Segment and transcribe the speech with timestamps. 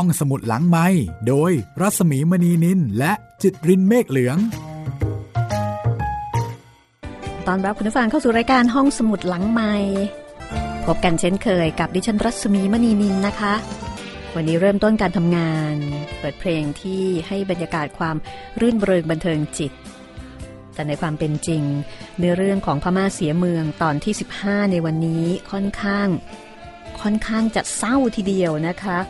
[0.00, 0.86] ห้องสมุดหลังไม้
[1.28, 4.38] โดยรัสมีมณีนินและจิตรินเมฆเหลือง
[7.46, 9.74] ตอนรับคุณผู้ฟังเข้าสู่รายการห้องสมุดหลังไม้
[10.86, 13.54] พบกันเช่นเคยกับดิฉันรัศมีมณีนินนะคะ
[14.34, 15.76] วันนี้เริ่มต้นการทำงาน
[16.18, 18.16] เปิดเพลงที่ให้บรรยากาศความ
[18.60, 19.72] รื่นเริงบันเทิงจิต
[20.74, 21.62] แต่ในความเป็นจริง
[22.18, 26.08] เนื้อเรื่องของพม่าเสียเมืองตอนที่ 15 ในวันนี้ค่อนข้าง
[27.00, 29.00] ค่อนข้างจะเศร้าทีเดียวนะคะ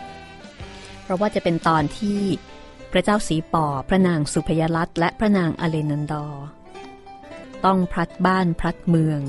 [1.06, 2.20] เพราะว่าจะเป็นตอนที่
[2.92, 6.44] พระเจ้าสีป่อ พระนางสุพยรัตและพระนางอเลนันดอร์
[7.64, 9.20] ต้องพลัดบ้านพลัดเมือง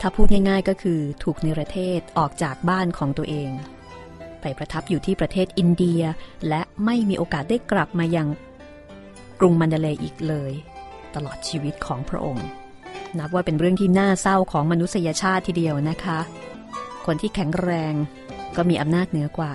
[0.00, 3.50] ถ้าพูดง่ายๆก็คือถูกนิรเทศออกจากบ้านของตัวเอง
[4.40, 6.02] ไปประทับอยู่ที่ประเทศอินเดีย
[6.48, 8.28] และไม่มีโอกาสได้กลับมายัง
[9.40, 10.52] กรุงมันเดเลอีกเลย
[11.14, 12.46] ตลอดชีวิตของพระองค์
[13.18, 16.18] นับว่าเป็นเรื่องที่น่าเศร้าของมนุษยชาติทีเดียวนะคะ
[17.06, 17.94] คนที่แข็งแรง
[18.56, 19.54] ก็มีอำนาจเหนือกว่า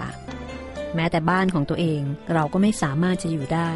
[0.96, 2.02] แม้แต่บ้านของตัวเอง
[2.34, 3.72] เราก็ไม่สามารถจะอยู่ได้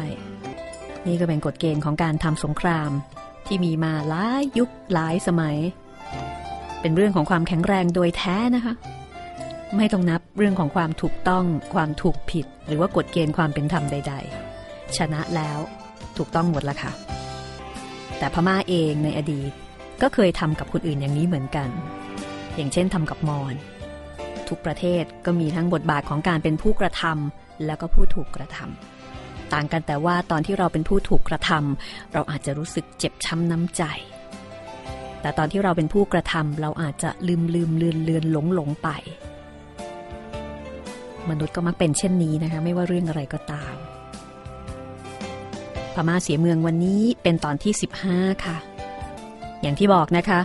[1.06, 2.90] นี่ก็เป็นกฎเกณฑ์ของการทำสงคราม
[3.46, 5.56] ที่มีมาหลายยุคหลายสมัย
[6.80, 8.74] เป็นเรื่องของความแข็งแรงโดยแท้นะคะ
[9.76, 11.44] ไม่ต้องนับเรื่องของความถูกต้อง
[11.74, 14.14] ความถูกผิด หรือว่ากฎเกณฑ์ความเป็นธรรมใด
[14.54, 15.58] ๆ ชนะแล้ว
[16.16, 16.92] ถูกต้องหมดละค่ะ
[18.18, 19.52] แต่พม่าเองในอดีต
[20.02, 21.68] ก็เคยทำกับคนอื่นอย่างนี้เหมือนกัน
[22.56, 23.54] อย่างเช่นทำกับมอญ
[24.48, 33.82] ทุกประเทศก็มีทั้งบทบาทของการเป็นผู้กระทำแล้วก็ผู้ถูกกระทำต่างกันแต่ว่าตอนที่เราเป็นผู้ถูกกระทำเราอาจจะรู้สึกเจ็บช้ำน้ำใจ
[35.20, 38.88] แต่ตอนที่เราเป็นผู้กระทำเราอาจจะลืมลืมเลือนเลือนหลงหลงไป
[41.30, 43.74] มนุษย์ก็มักเป็นเช่นนี้นะคะไม่ว่าเรื่องอะไรก็ตาม
[45.94, 47.72] พม่าเสียเมืองวันนี้เป็นตอนที่
[48.08, 48.56] 15 ค่ะ
[49.62, 50.40] อย่างที่บอกนะคะ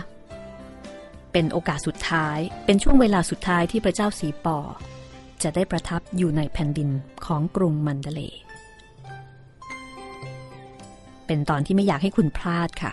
[1.36, 4.58] เป็นโอกาสสุดท้าย เป็นช่วงเวลาสุดท้ายที่พระเจ้าสีปอ
[5.42, 6.90] จะได้ประทับอยู่ในแผ่นดิน
[7.26, 8.20] ของกรุงมันเดเล
[11.26, 12.92] เป็นตอนที่ไม่อยากให้คุณพลาดค่ะ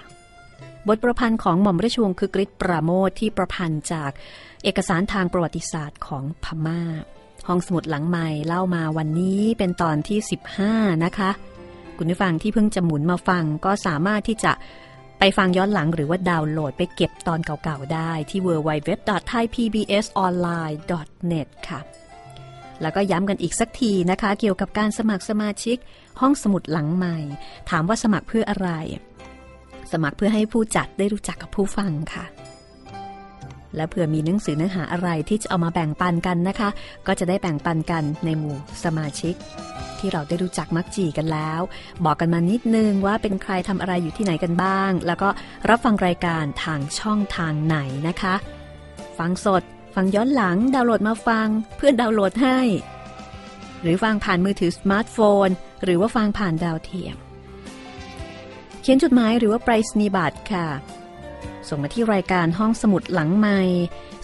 [0.88, 4.12] บทประพันธ์ของหม่อมราชวงศ์คือกริชปราโมทที่ประพันธ์จาก
[4.64, 6.82] เอกสารทางประวัติศาสตร์ของพมา่า
[7.48, 10.20] ห้องสมุดหลังใหม่เล่ามาวันนี้เป็นตอนที่
[10.62, 11.32] 15 นะคะ
[11.98, 14.52] คุณผู้ฟังที่เพิ่งจะหมุนมาฟังก็สามารถที่จะ
[15.24, 21.80] ไปฟังย้อนหลังหรือว่าดาวน์โหลดไปเก็บตอนเก่าๆได้ที่ www.thaipbsonline.net ค่ะ
[22.82, 25.78] แล้วก็ย้ำกันอีกสักทีนะคะ เกี่ยวกับการสมัครสมาชิก
[26.22, 27.18] ห้องสมุดหลังใหม่
[27.70, 28.70] ถามว่าสมัครเพื่ออะไร
[29.92, 32.26] สมัครเพื่อให้ผู้จัดได้รู้จักกับผู้ฟังค่ะ
[33.76, 36.70] และเผื่อมีหนังสือเนื้อหาอะไรที่จะเอามาแบ่งปันกันนะคะ
[37.08, 39.36] ก็จะได้แบ่งปันกันในหมู่สมาชิก
[40.00, 41.62] ที่เราได้รู้จักมักจี่กันแล้ว
[42.06, 45.30] บอกกันมานิดนึงว่าเป็นใครทำอะไรอยู่ที่ไหนกันบ้าง แล้วก็
[45.70, 47.78] รับฟังรายการทางช่องทางไหน
[48.08, 48.36] นะคะ
[49.18, 49.64] ฟังสด
[49.96, 52.60] ฟังย้อนหลัง ดาวน์โหลดมาฟัง เพื่อนดาวน์โหลดให้
[53.82, 55.48] หรือฟังผ่านมือถือสมาร์ทโฟน
[55.84, 57.18] หรือว่าฟังผ่านดาวเทียม
[58.82, 60.68] เขียนจดหมายหรือว่าไปรษณียบัตรค่ะ
[61.70, 63.62] ส่งมาที่รายการห้องสมุดหลังใหม่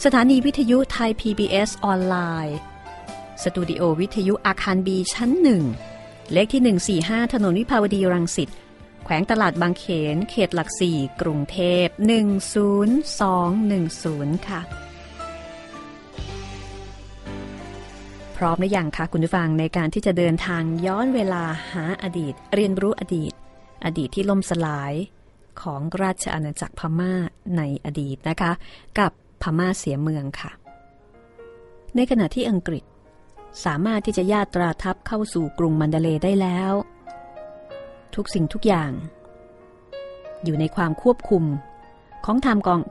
[0.04, 2.16] สถานีวิทยุไทย PBS ออนไล
[2.46, 2.58] น์
[3.44, 5.64] สตูดิโอวิทยุอาคารบีชั้นหนึ่ง
[6.34, 6.62] เลขที่
[7.06, 8.50] 145 ถนนวิภาวดีรังสิต
[9.04, 11.86] แขวงตลาดบางเขน เขตหลักสี่กรุงเทพ
[13.58, 14.62] 10210 ค่ะ
[18.38, 23.32] พร้อมหรือยังคะคุณผู้ฟังในการที่จะเดินทางย้อนเวลาหาอดีต เรียนรู้อดีต
[23.86, 24.94] อดีตที่ล่มสลาย
[25.64, 27.14] ของราชอาณาจักรพม่า
[27.58, 28.52] ในอดีตนะคะ
[29.00, 30.52] กับพม่าเสียเมืองค่ะ
[31.96, 32.84] ในขณะที่อังกฤษ
[33.66, 36.74] สามารถที่จะญาตราทัพเข้าสู่กรุงมันเดเลได้แล้ว
[38.16, 38.92] ทุกสิ่งทุกอย่าง
[40.44, 41.44] อยู่ในความควบคุม
[42.26, 42.82] ของทางกอง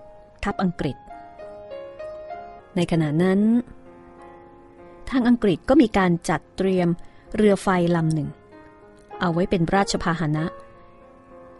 [0.44, 0.96] ทัพอังกฤษ
[2.76, 3.40] ในขณะนั้น
[5.10, 6.88] ทางอังกฤษก็มีการจัดเตรียม
[7.36, 8.28] เรือไฟลำหนึ่ง
[9.20, 10.44] เอาไว้เป็นราชพาหนะ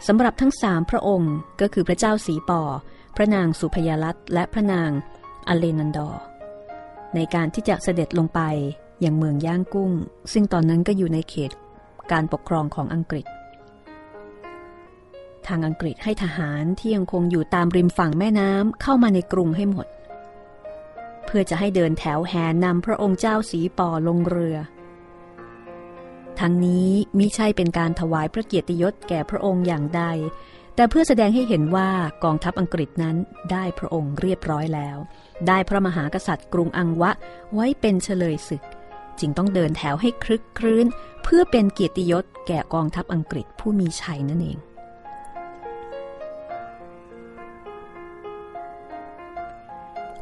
[0.06, 2.62] สำหรับทั้งสามพระองค์ก็คือพระเจ้าสีปอ
[3.16, 4.90] พระนางสุพยรัตและพระนาง
[5.48, 6.10] อเลนันดอ
[7.14, 8.40] ในการที่จะเสด็จลงไป
[9.00, 9.92] อยังเมืองย่างกุ้ง
[10.32, 11.52] ซึ่งตอนนั้นก็อยู่ในเขต
[12.12, 13.26] การปกครองของอังกฤษ
[15.46, 19.86] ทางอังกฤษให้ทหารที่ยังคงอยู่ตามริมฝั่งแม่น้ำเข้ามาในกรุงให้หมด
[21.24, 24.56] เพื่อจะให้เดินแถวแห่นำพระองค์เจ้าสีปอลงเรือ
[26.40, 26.88] ทั้งนี้
[27.18, 30.02] มิใช่เป็นการถวายพระเกียรติยศแก่พระองค์อย่างใด
[30.74, 31.88] แต่เพื่อแสดงให้เห็นว่า
[32.24, 33.16] กองทัพอังกฤษนั้น
[33.52, 34.98] ได้พระองค์เรียบร้อยแล้ว
[35.48, 37.10] ได้พระมหากษัตริย์กรุงอังวะ
[37.54, 38.62] ไว้เป็นเฉลยศึก
[39.20, 40.86] จึงต้องเดินแถวให้คลึกครื้น
[41.22, 44.58] เพื่อเป็นเกียรติยศแก่กองทัพอังกฤษผู้มีชัยนั่นเอง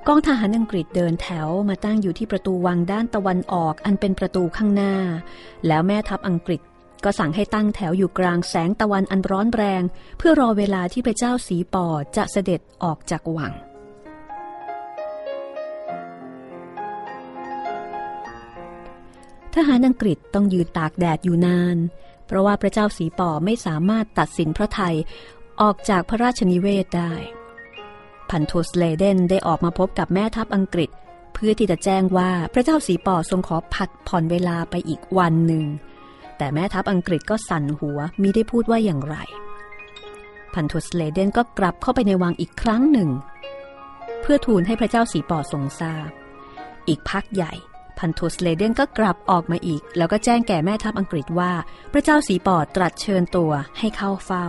[0.08, 4.94] กองทหารอังกฤษเดินแถวมาตั้งอยู่ที่ประตูวังด้านตะวันออกอันเป็นประตูข้างหน้า
[5.66, 6.60] แล้วแม่ทัพอังกฤษ
[7.04, 9.82] ก็สั่งให้ตั้งแถวอยู่กลางแสงตะวันอันร้อนแรง
[10.18, 11.86] เพื่อรอเวลาที่พระเจ้าสีปอ
[12.16, 13.52] จะเสด็จออกจากวัง
[19.54, 21.76] ทหารอังกฤษต้องยืนตากแดดอยู่นาน
[22.26, 24.96] เพราะว่าพระเจ้าสีปอไม่สามารถตัดสินพระไทย
[25.60, 27.12] ออกจากพระราชนิเวศได้
[28.34, 30.90] พันโทสเลเดนได้ออกมาพบกับแม่ทัพอังกฤษ
[31.34, 35.64] เพื่อที่จะแจ้งว่าพระเจ้าสีปอทรงขอผัดผ่อนเวลาไปอีกวันหนึ่ง
[36.38, 39.16] แต่แม่ทัพอังกฤษก็สั่นหัวมิได้พูดว่าอย่างไร
[40.54, 43.10] พันโทสเลเดนก็กลับเข้าไปในวังอีกครั้งหนึ่ง
[44.20, 46.08] เพื่อทูลให้พระเจ้าสีปอทรงทราบ
[46.88, 47.52] อีกพักใหญ่
[47.98, 51.52] พันโทสเลเดนก็กลับออกมาอีก แล้วก็แจ้งแก่แม่ทัพอังกฤษว่า
[51.92, 54.48] พระเจ้าสีปอตรัสเชิญตัวให้เข้าเฝ้า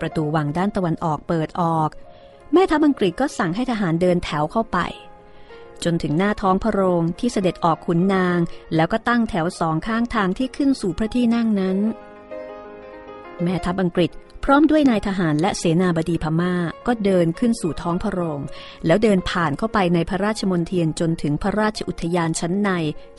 [0.00, 1.90] ประตูวังด้านตะวันออกเปิดออก
[2.52, 4.78] แม่ทัพอังกฤษก็สั่งให้ทหารเดินแถวเข้าไป
[5.84, 8.38] จนถึงหน้าท้องพระโรงที่เสด็จออกขุนนาง
[8.74, 11.78] แล้วก็ตั้งแถวสองข้างทางที่ขึ้นสู่พระที่นั่งนั้น
[13.42, 14.10] แม่ทัพอังกฤษ
[14.44, 16.54] พร้อมด้วยนายทหารและเสนาบดีพม่า
[16.86, 18.40] ก็เดินขึ้นสู่ท้องพระโรง
[18.86, 22.70] แล้วเดินผ่านเข้าไปในพระราชมณฑียนจนถึงพระราชอุทยานชั้นใน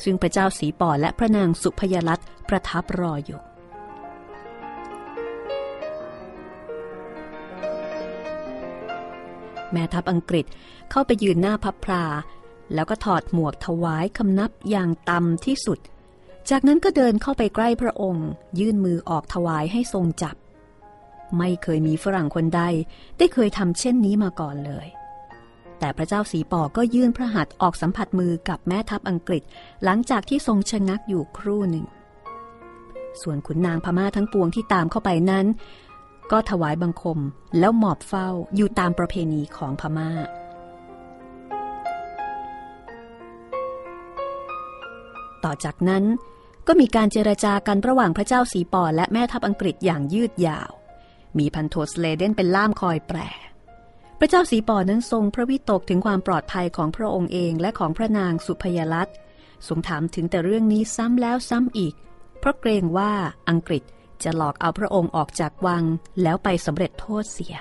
[0.03, 3.48] ซึ่งพระเจ้าสีปอและพระนางสุพยลัตประทับรออยู่
[9.73, 10.45] แม่ทัพอังกฤษ
[10.91, 12.03] เข้าไปยืนหน้าพับพลา
[12.73, 15.79] แล้วก็ถอดหมวกถวายคำนับอย่างต่ำที่สุด
[16.49, 18.27] จากนั้นก็เดินเข้าไปใกล้พระองค์
[18.59, 20.35] ยื่นมือออกถวายให้ทรงจับ
[21.37, 22.61] ไม่เคยมีฝรั่งคนใด
[23.17, 24.87] ได้เคยทำเช่นนี้มาก่อนเลย
[25.79, 29.43] แต่พระเจ้าสีปอก็ยื่นพระหัตถ์ออกสัมผัสมือกับแม่ทัพอังกฤษ
[29.83, 31.85] หลังจากที่ทรงชะงักอยู่ครู่หนึ่ง
[33.21, 35.45] ส่วนขุนนางพม่าทั้งปวงที่ตามเข้าไปนั้น
[36.31, 37.19] ก็ถวายบังคม
[37.59, 40.11] แล้วหมอบเฝ้าอยู่ตามประเพณีของพมา่า
[45.43, 46.03] ต่อจากนั้น
[46.67, 50.71] ก็มีการเจรจากันระหว่างพระเจ้าสีปอและแม่ทัพอังกฤษอย่างยืดยาว
[51.37, 53.19] มีพันโทสเลเดนเป็นล่ามคอยแปร
[54.19, 59.09] พระเจ้าสีปอนั้นทรงพระวิตกถึงความปลอดภัยของพระองค์เองและของพระนางสุพยลัต
[59.67, 61.93] ทรงถามถึงแต่เรื่องนี้ซ้ำแล้วซ้ำอีก
[62.39, 63.11] เพราะเกรงว่า
[63.49, 63.83] อังกฤษ
[64.23, 65.83] จะหลอกเอาพระองค์ออกจากวัง
[66.23, 67.55] แล้วไปสำเร็จโทษเสีย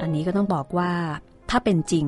[0.00, 0.92] อันนี้ก็ต้องบอกว่า
[1.50, 2.06] ถ้าเป็นจริง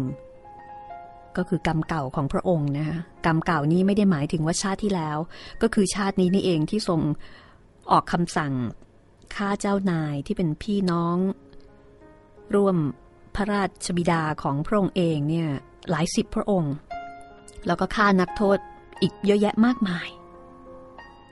[1.36, 5.18] ก็คือกรรมเก่าของพระองค์นะคะกรรมเก่านี้ไม่ได้หมายถึงว่าชาติที่แล้ว
[5.62, 7.00] ก็คือชาตินี้นี่เองที่ทรง
[7.90, 8.52] ออกคำสั่ง
[9.34, 11.16] ฆ่าเจ้านายที่เป็นพี่น้อง
[12.54, 12.76] ร่วม
[13.34, 15.48] พระราชบิดาของพระองค์เองเนี่ย
[15.90, 16.74] หลายสิบพระองค์
[17.66, 18.58] แล้วก็ฆ่านักโทษ
[19.02, 20.08] อีกเยอะแยะมากมาย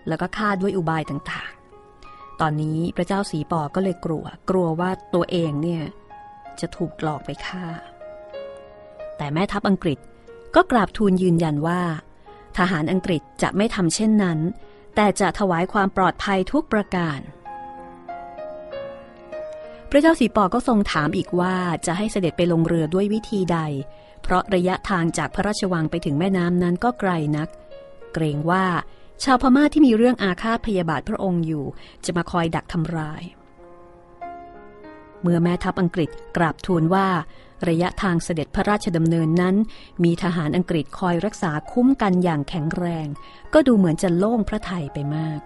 [0.08, 5.82] แล้วก็ฆ่าด้วยอุบายต่างๆ ตอนนี้พระเจ้าสีปอก็เลยกลัว กลัวว่าตัวเองเนี่ย
[6.60, 7.66] จะถูกหลอกไปฆ่า
[9.16, 9.98] แต่แม่ทัพอังกฤษ
[10.54, 11.82] ก็กราบทูลยืนยันว่า
[12.58, 14.38] ทหารอังกฤษจะไม่ทำเช่นนั้น
[14.94, 17.20] แต่จะถวายความปลอดภัยทุกประการ
[19.90, 21.56] พระเจ้าสีปอก็ทรงถามอีกว่า
[21.86, 23.58] จะให้เสด็จไปลงเรือด้วยวิธีใด
[24.22, 27.48] เพราะระยะทางจากพระราชวังไปถึงแม่น้ำนั้นก็ไกลนัก
[28.14, 28.64] เกรงว่า
[29.24, 31.64] ชาวพม่าที่มีเรื่องอาฆาตพยาบาทพระองค์อยู่
[32.04, 33.22] จะมาคอยดักทำร้าย
[35.22, 37.08] เมื่อแม่ทัพอังกฤษกราบทูลว่า
[37.68, 39.56] ระยะทางเสด็จพระราชดำเนินนั้น
[40.04, 43.06] มีทหารอังกฤษคอยรักษาคุ้มกันอย่างแข็งแรง
[43.54, 45.40] ก็ดูเหมือนจะโล่งพระทัยไปมาก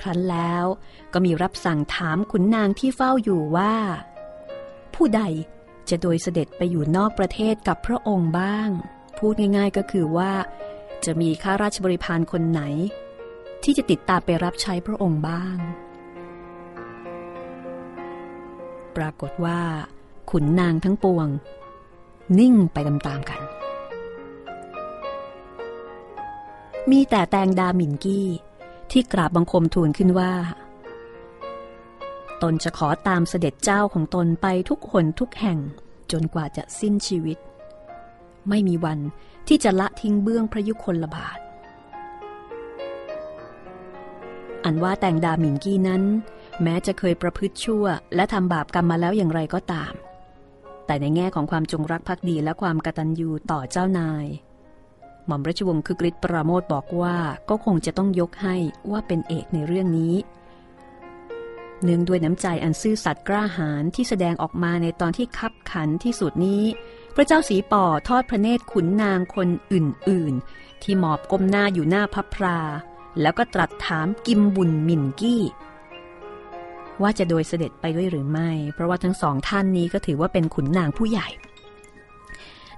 [0.00, 0.64] ครั้นแล้ว
[1.12, 3.74] ก็มีรับสั่งถามขุนนางที่เฝ้าอยู่ว่า
[4.94, 5.22] ผู้ใด
[5.90, 8.68] จะโดยเสด็จไปอยู่นอกประเทศกับพระองค์บ้าง
[9.18, 10.32] พูดง่ายๆก็คือว่า
[11.04, 12.62] จะมีข้าราชบริพารคนไหน
[13.62, 15.56] ที่จะติดตามไปรับใช้พระองค์บ้าง
[18.96, 19.60] ปรากฏว่า
[20.30, 21.28] ขุนนางทั้งปวง
[22.38, 23.40] นิ่งไปตามๆกัน
[26.90, 28.26] มีแต่แตงดาหมินกี้
[28.90, 30.32] ที่กราบบังคมทูลขึ้นว่า
[32.42, 35.58] ตนจะขอตามเสด็จเจ้าของตนไปทุกหนทุกแห่ง
[36.12, 37.38] จนกว่าจะสิ้นชีวิต
[38.48, 38.98] ไม่มีวัน
[39.48, 41.38] ที่จะละทิ้งเบื้องพระยุคลบาท
[44.64, 46.02] อันว่าแต่งดาหมิงกี้นั้น
[46.62, 49.92] แม้จะเคยประพฤติชั่ว และทำบาปกรรมมาแล้วอย่างไรก็ตาม
[50.86, 54.26] แต่ในแง่ของความจงรักภักดีและความกตัญญูต่อเจ้านาย
[55.26, 57.16] หม่อมราชวงศ์คึกฤทธิ์ปราโมทบอกว่า
[57.48, 58.56] ก็คงจะต้องยกให้
[58.90, 60.14] ว่าเป็นเอกในเรื่องนี้
[61.84, 66.62] เนื่องด้วยน้ำใจอันซื่อสัตย์กล้าหาญที่แสดงออกมาในตอนที่คับขันที่สุดนี้
[67.14, 72.58] พระเจ้าสีป่อทอดพระเนตรขุนนางคนอื่นๆ ที่หมอบก้มหน้าอยู่หน้าพับพรา
[73.20, 75.42] แล้วก็ตรัสถามกิมบุญมินกี้
[77.02, 81.28] ว่าจะโดยเสด็จไปด้วยหรือไม่ เพราะว่าทั้งสองท่านนี้ก็ถือว่าเป็นขุนนางผู้ใหญ่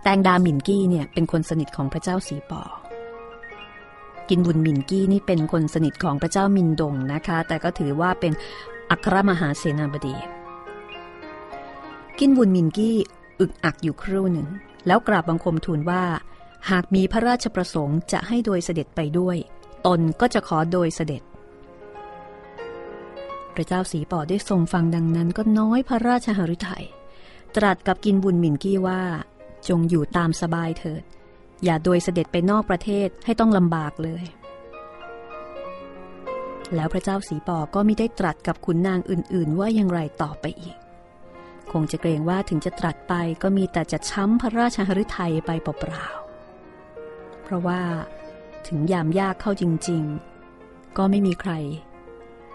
[0.02, 2.62] แตงดามินกี้เนี่ยเป็นคนสนิทของพระเจ้าสีป่อ
[4.28, 8.32] กินบุญมินกี้นี่เป็นคนสนิทของพระเจ้ามินดงนะคะ แต่ก็ถือว่าเป็น
[8.90, 10.16] อัครมหาเสนาบดี
[12.18, 12.96] กินบุญมินกี้
[13.40, 14.48] อึกอักอยู่ครู่หนึ่ง
[14.86, 16.04] แล้วกราบบังคมทูลว่า
[16.70, 19.36] หากมีพระราชประสงค์จะให้โดยเสด็จไปด้วย
[19.86, 21.22] ตนก็จะขอโดยเสด็จ
[23.54, 26.84] พระเจ้าสีปอได้ทรงฟังดังนั้นก็น้อยพระราชหฤทัย
[27.56, 29.02] ตรัสกับกินบุญมินกี้ว่า
[29.68, 31.02] จงอยู่ตามสบายเถิด
[31.64, 34.24] อย่าโดยเสด็จไปนอกประเทศให้ต้องลำบากเลย
[36.74, 40.76] แล้วพระเจ้าสีปอก็ไม่ได้ตรัสกับขุนนางอื่น ๆ ว่าอย่างไรต่อไปอีก
[41.72, 47.80] คงจะเกรงว่าถึงจะตรัสไปก็มีแต่จะช้ำพระราชหฤทัยไปเปล่าๆ เพราะว่า
[48.66, 50.02] ถึงยามยากเข้าจริง
[50.50, 51.52] ๆ ก็ไม่มีใคร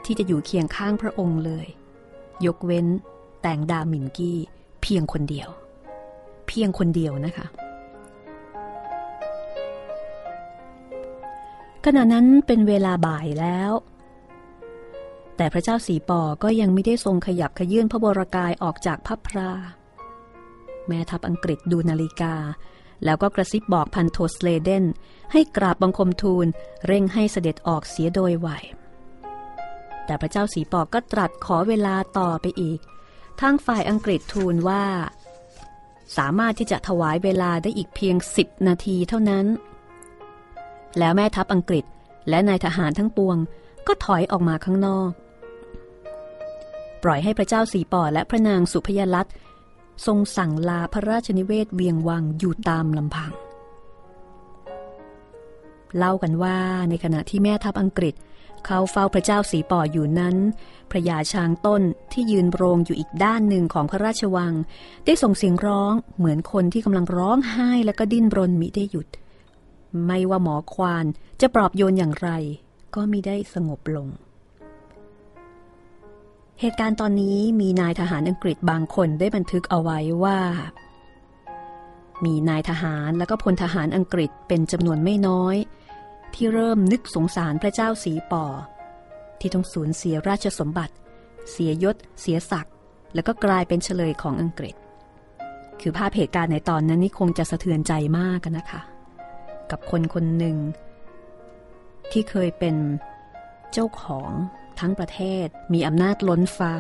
[0.06, 1.68] ที่จะอยู่เคียงข้างพระองค์เลย
[2.46, 2.88] ยกเว้น
[3.42, 4.38] แต่งดาหมินกี้
[4.82, 5.50] เพียงคนเดียว
[6.48, 7.46] เพียงคนเดียวนะคะ
[11.86, 13.72] ขณะนั้นเป็นเวลาบ่ายแล้ว
[15.38, 19.52] แต่พระเจ้าสีปอก็ยังไม่ได้ทรงขยับขยื่นพระบรกายออกจากพับพรา
[20.88, 22.36] แม่ทัพอังกฤษดูนาฬิกา
[23.04, 24.86] แล้วก็กระซิบบอกพันโทสเลเดน
[25.32, 26.48] ให้กราบบังคมทูล
[26.88, 28.50] เร่งให้เสด็จออกเสียโดยไว
[30.06, 32.80] แต่พระเจ้าสีปอก็ตรัสขอเวลาต่อไปอีก
[33.42, 34.84] ทางฝ่ายอังกฤษทูลว่า
[36.18, 39.46] สามารถที่จะถวายเวลาได้อีกเพียงสิบนาทีเท่านั้น
[41.00, 41.86] แล้วแม่ทัพอังกฤษ
[42.30, 43.38] และนายทหารทั้งปวง
[43.88, 45.12] ก็ถอยออกมาข้างนอก
[47.04, 49.28] ปล่อยให้พระเจ้าสีปอและพระนางสุพยลัต
[50.06, 53.32] ทรงสั่งลาพระราชนิเวศเวียงวังอยู่ตามลำพัง
[55.98, 56.58] เล่ากันว่า
[56.90, 58.16] ในขณะที่แม่ทัพอังกฤษ
[58.66, 60.36] เขาเฝ้าพระเจ้าสีปออยู่นั้น
[60.92, 61.82] พระยาช้างต้น
[62.12, 64.54] ที่ยืนโรงอยู่อีกด้านหนึ่งของพระราชวัง
[65.06, 69.08] ได้ส่งเสียงร้องเหมือนคนที่กำลังร้องไห้และก็ดิ้นรนมิได้หยุด
[70.06, 71.06] ไม่ว่าหมอควาน
[71.42, 72.30] จะปลอบโยนอย่างไร
[72.96, 74.08] ก็มิได้สงบลง
[76.66, 80.40] เหตุการณ์ตอนนี้มีนายทหารอังกฤษบางคนได้บันทึกเอาไว้ว่า
[82.26, 85.56] มีนายทหารและก็พลทหารอังกฤษเป็นจำนวนไม่น้อย
[86.34, 88.46] ที่เริ่มนึกสงสารพระเจ้าสีปอ
[89.40, 90.94] ที่ต้องสูญเสียราชสมบัติ
[91.52, 92.74] เสียยศ เสียศักดิ์
[93.14, 94.76] แล้วก็กลายเป็นเฉลยของอังกฤษ
[95.82, 98.82] คือภาพเหตุการณ์ในตอนนั้นนี่คงจะสะเทือนใจมากนะคะ
[99.72, 100.58] กับคนคนหนึ่ง
[102.12, 102.76] ที่เคยเป็น
[103.74, 104.32] เจ้าของ
[104.80, 106.76] ทั้งประเทศมีอำนาจล้นฟ้า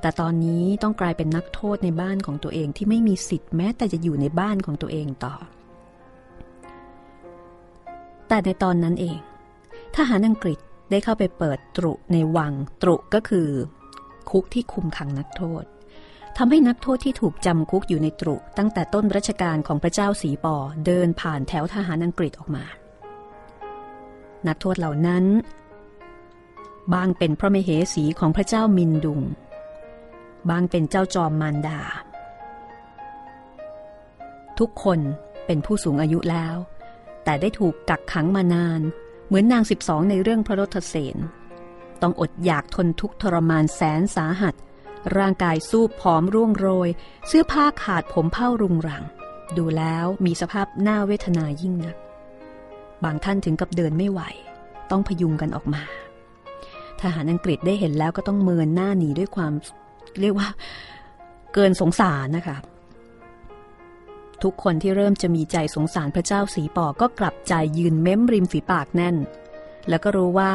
[0.00, 5.34] แต่ตอนนี้ต้องกลายเป็นนักโทษในบ้านของตัวเองที่ไม่มีสิทธิ์แม้แต่จะอยู่ในบ้านของตัวเองต่อ
[8.28, 9.18] แต่ในตอนนั้นเอง
[9.96, 10.58] ทหารอังกฤษ
[10.90, 13.48] ได้เข้าไปเปิดตรุในวังตรุก็คือ
[14.30, 15.64] คุกที่คุมขังนักโทษ
[16.36, 20.56] ทำให้นักโทษที่ถูกจำคุกอยู่ในตรุตั้งแต่ต้นรัชกาลของพระเจ้าสีปอ
[20.86, 22.64] เดินผ่านแถวทหารอังกฤษออกมา
[24.48, 25.24] นักโทษเหล่านั้น
[26.94, 29.20] บางเป็นพระมเหสีของพระเจ้ามินดุง
[30.50, 31.80] บางเป็นเจ้าจอมมารดา
[34.58, 35.00] ทุกคน
[35.46, 36.56] เป็นผู้สูงอายุแล้ว
[37.24, 38.80] แต่ได้ถูกกักขังมานาน
[39.26, 41.16] เหมือนนางสิบองในเรื่องพระรถเสน
[42.02, 44.54] ต้องอดอยากทนทุกทรมานแสนสาหัส
[45.16, 46.88] ร่างกายสู้ผอมร่วงโรย
[47.26, 49.04] เสื้อผ้าขาดผมเผ้ารุงรัง
[49.56, 51.96] ดูแล้วมีสภาพน่าเวทนายิ่งนัก
[53.04, 54.20] บางท่านถึงกับเดินไม่ไหว
[54.90, 55.82] ต้องพยุงกันออกมา
[57.02, 59.52] ทหารอังกฤษได้เห็นแล้วก็ต้องเมินหน้าหนีด้วยความ
[60.20, 60.48] เรียกว่า
[61.54, 62.56] เกินสงสารนะคะ
[64.42, 69.16] ทุกคนที่เริ่มจะมีใจสงสารพระเจ้าสีปอก็กลับใจยืนเม้มริมฝีปากแน่น
[69.88, 70.52] แล้วก็รู้ว่า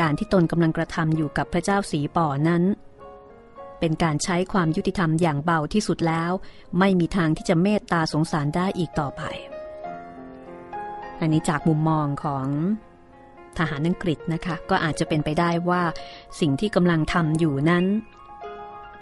[0.00, 2.62] การที่ตนกำลังกระทำอยู่กับพระเจ้าสีปอนั้น
[3.80, 6.32] เป็นการใช้ความยุติธรรมอย่างเบาที่สุดแล้ว
[6.78, 9.22] ไม่มีทางที่จะเมตตาสงสารได้อีกต่อไป
[11.20, 12.46] อันนี้จากมุมมองของ
[13.58, 15.82] ทหารอังกฤษนะคะ ก็อาจจะเป็นไปได้ว่า
[16.40, 17.84] สิ่งที่กำลังทำอยู่นั้น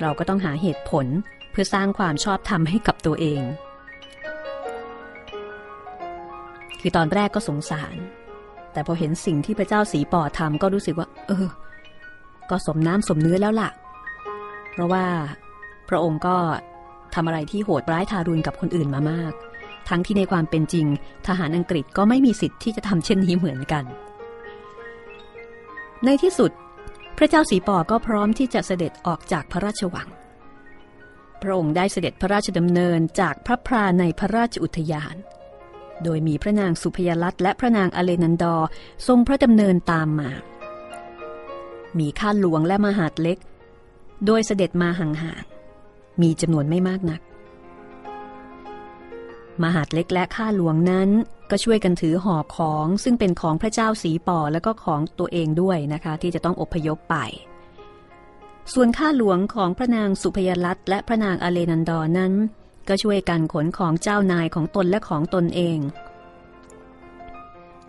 [0.01, 1.07] เราก็ต้องหาเหตุผล
[1.51, 3.43] เพื่อสร้างความชอบธรรมให้กับตัวเอง
[6.81, 7.97] คือตอนแรกก็สงสาร
[8.73, 11.49] แต่พอเห็นสิ่งที่พระเจ้าสีปอทำก็รู้สึกว่า เออ
[12.51, 13.71] ก็สมน้ำสมเนื้อแล้วล่ะ
[14.73, 15.05] เพราะว่า
[15.89, 16.37] พระองค์ก็
[17.15, 19.33] ทำอะไรที่โหดร้ายทารุณกับคนอื่นมามาก
[19.89, 20.87] ทั้งที่ในความเป็นจริง
[21.27, 23.85] ทหารอังกฤษก็ไม่มีสิทธิ์ที่จะทำเช่นนี้เหมือนกัน
[26.05, 26.51] ในที่สุด
[27.19, 30.09] พระเจ้าสีปอก็พร้อมที่จะเสด็จออกจากพระราชวัง
[31.43, 35.17] พระองค์ได้เสด็จพระราชดำเนินจากพระพราในพระราชอุทยาน
[36.05, 38.57] โดยมีพระนางสุพยลัตและพระนางอเลนันดอ
[39.07, 40.31] ทรงพระดำเนินตามมา
[41.99, 43.39] มีข้าหลวงและมหาดเล็ก
[44.27, 47.21] โดยเสด็จมาห่างๆ มีจำนวนไม่มากนัก
[49.63, 51.11] มหาดเล็กและข้าหลวงนั้น
[51.51, 57.17] ก็ช่วยกันถือห่อของซึ่งเป็นของพระเจ้าสีปอแล้วก็ของตัวเองด้วยนะคะ ที่จะต้องอพยพไป
[58.75, 62.33] ส่วนข้าหลวงของพระนางสุพยลัตและพระนางอเลนันดอนั้น
[62.89, 65.79] ก็ช่วยกันขนของเจ้านายของตนและของตนเอง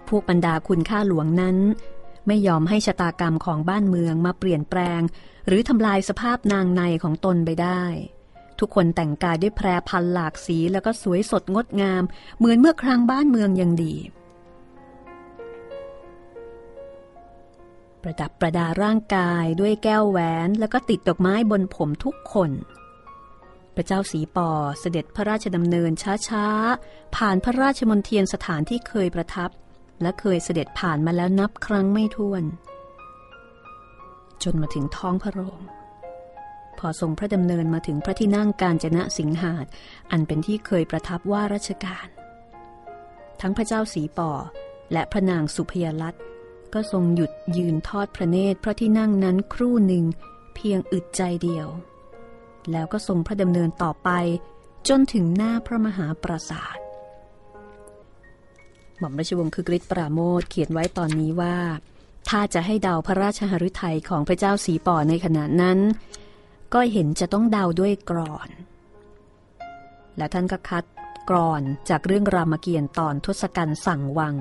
[0.08, 1.58] พวกบรรดาคุณข้าหลวงนั้น
[2.28, 5.02] ไม่ยอมให้ชะตากรรมของบ้านเมืองมาเปลี่ยนแปลง
[5.48, 7.84] หรือทำลายสภาพนางในของตนไปได้
[8.60, 12.04] ทุกคนแต่งกายด้วยแพรพันหลากสีแล้วก็สวยสดงดงาม
[12.38, 13.96] เหมือนเมื่อครั้งบ้านเมืองยังดี
[18.02, 22.52] ประดับประดาร่างกายด้วยแก้วแหวนแล้วก็ติดดอกไม้บนผมทุกคน
[23.76, 24.50] พระเจ้าสีปอ
[24.80, 25.92] เสด็จพระราชดำเนิน
[26.28, 29.50] ช้าๆ ผ่านพระราชมนเทียนสถานที่เคยประทับ
[30.02, 32.44] และเคยเสด็จผ่านมาแล้วนับครั้งไม่ถ้วน
[34.44, 35.62] จนมาถึงท้องพระโรง
[36.80, 39.66] พอทรงพระดำเนินมาถึงพระที่นั่งการจนะสิงหาด
[40.12, 42.08] อันเป็นที่เคยประทับว่าราชการ
[43.42, 44.32] ทั้งพระเจ้าสีป่อ
[44.94, 46.16] และพระนางสุพยลัต
[46.74, 50.06] ก็ทรงหยุดยืนทอดพระเนตรพระที่นั่งนั้นครู่หนึ่ง
[50.56, 51.68] เพียงอึดใจเดียว
[52.72, 54.10] แล้วก็ทรงพระดำเนินต่อไป
[54.88, 56.78] จนถึงหน้าพระมหาปราสาท
[59.00, 61.58] หม่อมราชวงศ์คือกริชปราโมทเขียนไว้ตอนนี้ว่า
[62.30, 65.80] ถ้าจะให้เดาพระราชหฤทัยของพระเจ้าสีป่อในขณะนั้น
[66.74, 68.50] ก็เห็นจะต้องเดาด้วยกรอน
[70.18, 70.86] และท่านก็คัด
[71.30, 74.36] กรอนจากเรื่องรามเกียรติ์ตอนทศกัณฐ์สั่งวัง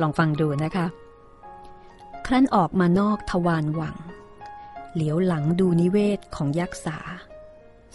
[0.00, 0.86] ลองฟังดูนะคะ
[2.26, 3.96] ครั้นออกมานอกทวารวัง
[4.94, 6.98] เหลียวหลังดูนิเวศของยักษ์สา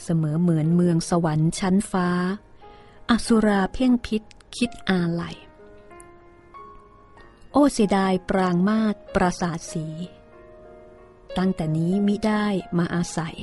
[0.03, 2.07] เสมอเหมือนเมืองสวรรค์ชั้นฟ้า
[3.09, 4.21] อสุราเพ่งพิษ
[4.55, 5.37] คิดอาลัย
[7.51, 9.85] โอเสียดายปรางมาศปราสาทสี
[11.37, 12.45] ตั้งแต่นี้มิได้
[12.77, 13.35] มาอาศัย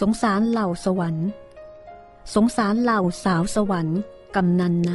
[0.00, 1.28] สงสารเหล่าสวรรค์
[2.34, 4.00] สงสารเหล่าสาวสวรรค์
[4.36, 4.92] กำนันใน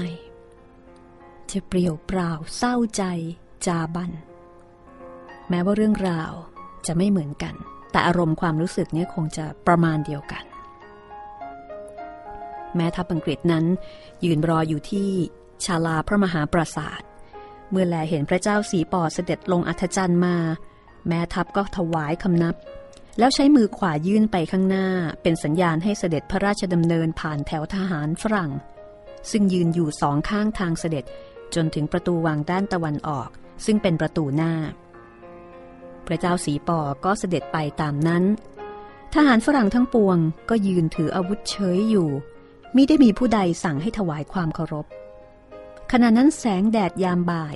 [1.51, 3.03] จะเปลี่ยวเปล่าเศร้าใจ
[3.65, 4.11] จาบัน
[5.49, 6.31] แม้ว่าเรื่องราว
[6.85, 7.55] จะไม่เหมือนกัน
[7.91, 10.43] แต่อารมณ์ความรู้สึกเนี่ยคงจะประมาณเดียวกัน
[12.75, 13.65] แม้ทัพอังกฤษนั้น
[14.23, 15.09] ยืนรออยู่ที่
[15.65, 17.01] ชาลาพระมหาปราสาท
[17.71, 20.35] เมื่อแลเห็นพระเจ้าสีปอเสด็จลงอัธจันทร์มา
[21.07, 22.55] แม้ทัพก็ถวายคำนับ
[23.19, 24.87] แล้วใช้มือขวายื่นไปข้างหน้า
[25.21, 28.51] เป็นสัญญาณให้เสด็จพระราชดำเนินผ่านแถวทหารฝรั่ง
[29.31, 31.05] ซึ่งยืนอยู่สองข้างทางเสด็จ
[31.55, 33.29] จนถึงประตูวังด้านตะวันออก
[33.65, 34.53] ซึ่งเป็นประตูหน้า
[36.07, 38.23] พระเจ้าสีปอก็เสด็จไปตามนั้น
[39.13, 40.17] ทหารฝรั่งทั้งปวง
[40.49, 42.09] ก็ยืนถืออาวุธเฉยอยู่
[42.75, 44.85] มิได้มีผู้ใดสั่งให้ถวายความเคารพ
[45.91, 47.55] ขณะนั้นแสงแดดยามบ่าย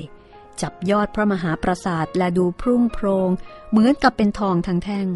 [0.61, 3.29] จับยอดพระมหาปราสาทและดูพรุ่งโพรง
[3.69, 5.07] เหมือนกับเป็นทองทั้งแท่ง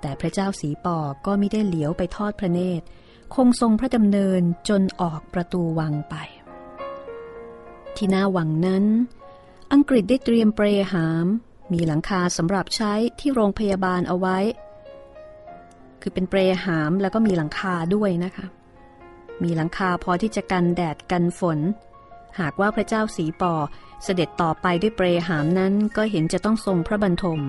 [0.00, 2.84] แต่พระเจ้าสีปอก็ไม่ได้เหลียวไปทอดพระเนตร
[3.34, 6.14] คงทรงพระดำเนินจนออกประตูวังไป
[7.96, 8.84] ที่หน้าวังนั้น
[9.72, 11.26] อังกฤษได้เตรียมเปรหาม
[11.72, 14.38] มีหลังคาสำหรับใช้ที่โรงพยาบาลเอาไว้
[16.00, 18.46] คือเป็นเปรหามแล้วก็มีหลังคาด้วยนะคะ
[19.42, 21.58] มีหลังคาพอที่จะกันแดดกันฝน
[22.40, 23.54] หากว่าพระเจ้าสีปอ
[24.04, 27.40] เสด็จต่อไปด้วยเปรหามนั้นก็เห็นจะต้องทรงพระบรรทม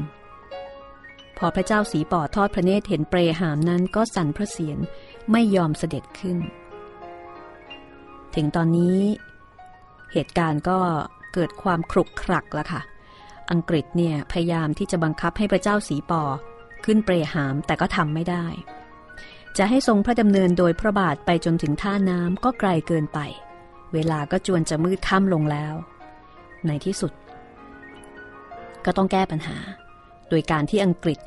[1.38, 4.78] พอพระเจ้าสีปอทอดพระเนตรเห็นเปรหามนั้นก็สั่นพระเสียร
[5.32, 6.38] ไม่ยอมเสด็จขึ้น
[8.36, 9.00] ถึงตอนนี้
[10.14, 10.78] เหตุการณ์ก็
[11.34, 12.82] เกิดความครุกครักแล้วค่ะ
[13.52, 16.24] อังกฤษเนี่ยพยายามที่จะบังคับให้พระเจ้าสีปอ
[16.86, 18.46] ขึ้นเปรหามแต่ก็ทำไม่ได้
[19.58, 23.20] จะให้ทรงพระดำเนินโดยพระบาทไปจนถึงท่าน้ำก็ไกลเกินไป
[23.94, 25.74] เวลาก็จวนจะมืดค่ำลงแล้ว
[26.68, 27.12] ในที่สุด
[28.86, 29.58] ก็ต้องแก้ปัญหา
[30.30, 31.20] โดยการที่อังกฤษ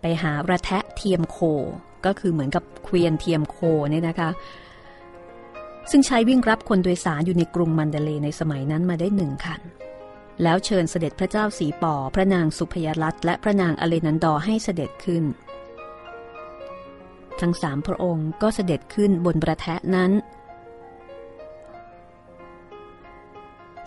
[0.00, 1.38] ไปหาระแทะเทียมโค
[2.06, 3.56] ก็คือเหมือนกับเควียนเทียมโค
[3.90, 4.30] เนี่ยนะคะ
[5.90, 9.60] ซึ่งใช้วิ่งรับคนโดยสารอยู่ในกรุงมันเดเลในสมัยนั้นมาได้หนึ่งคัน
[10.42, 15.24] แล้วเชิญเสด็จพระเจ้าสีป่อ พระนางสุพยรัตและพระนางอเลนันดอให้เสด็จขึ้น
[17.40, 20.12] ทั้งสามพระองค์ก็เสด็จขึ้นบนประแทะนั้น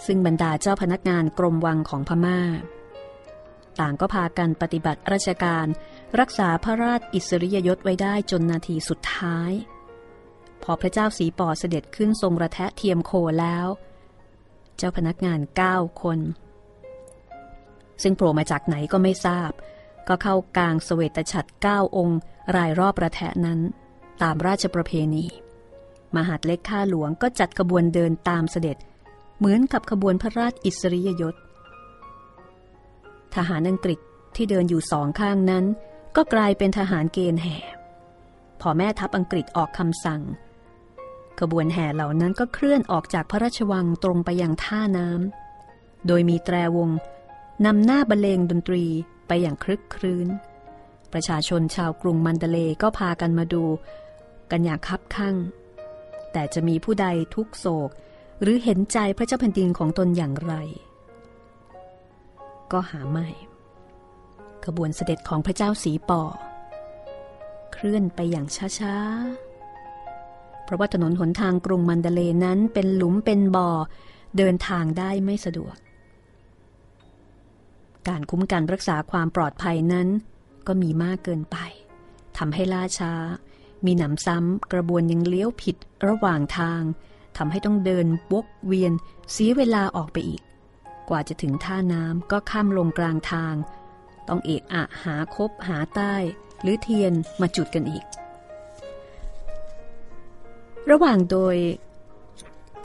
[0.05, 2.39] ซึ่งบรรดาเจ้าพนักงานกรมวังของพมา่า
[3.79, 5.67] ต่างก็พากันปฏิบัติราชการ
[6.19, 9.51] รักษาพระราชอิสริยยศไว้ได้จนนาทีสุดท้าย
[10.63, 13.67] พอพระเจ้าสีปอเสด็จขึ้นทรงระแทะเทียมโคแล้ว
[14.77, 16.19] เจ้าพนักงานเก้าคน
[18.03, 19.51] ซึ่งโผล่มาจากไหนก็ไม่ทราบ
[20.07, 22.19] ก็เข้ากลางสเวตฉัตรเก้าองค์
[22.55, 23.59] รายรอบระแทะนั้น
[24.21, 25.25] ตามราชประเพณี
[26.15, 28.77] มหาดเล็กข้าหลวงก็จัดขบวนเดินตามเสด็จ
[29.37, 31.35] เหมือนกับขบวนพระราชอิสริยยศ
[33.35, 33.99] ทหารอังกฤษ
[34.35, 35.65] ที่เดินอยู่สองข้างนั้น
[36.15, 37.57] ก็กลายเป็นทหารเกณฑ์แห่
[38.61, 40.21] พอแม่ทัพอังกฤษออกคำสั่ง
[41.39, 46.89] ขบวนแห่เหล่านั้นก็เคลื่อนออกจากพระราชวังตรงไปยังท่าน้ำ โดยมีแตรวง
[47.65, 48.83] นำหน้าบรรเลงดนตรี
[49.27, 50.27] ไปอย่างคลึกครื้น
[51.13, 53.63] ประชาชนชาวกรุงมันเดเลก็พากันมาดู
[54.51, 55.35] กันอย่างคับคั่ง
[56.31, 57.89] แต่จะมีผู้ใดทุกโศก
[58.41, 60.53] หรือเห็นใจพระเจ้าแผ่นดินของตนอย่างไร
[62.71, 63.27] ก็หาไม่
[64.65, 66.21] ขบวนเสด็จของพระเจ้าสีปอ
[67.73, 68.47] เคลื่อนไปอย่าง
[68.79, 73.69] ช้าๆ เพราะว่าถนนหนทางกรุงมันเดเลนั้นเป็นหลุมเป็นบ่อ
[74.37, 75.75] เดินทางได้ไม่สะดวก
[78.07, 80.07] การคุ้มกันรักษาความปลอดภัยนั้น
[80.67, 81.57] ก็มีมากเกินไป
[82.37, 83.13] ทำให้ล่าช้า
[83.85, 85.75] มีหนำซ้ำกระบวนยังเลี้ยวผิด
[86.07, 86.81] ระหว่างทาง
[87.37, 88.93] ทำให้ต้องเดินวกเวียน
[89.31, 90.41] เสียเวลาออกไปอีก
[91.09, 93.55] กว่าจะถึงท่าน้ำก็ข้ามลงกลางทาง
[94.27, 96.15] ต้องเอกอะหาคบหาใต้
[96.61, 98.05] หรือเทียนมาจุดกันอีก
[100.91, 101.55] ระหว่างโดย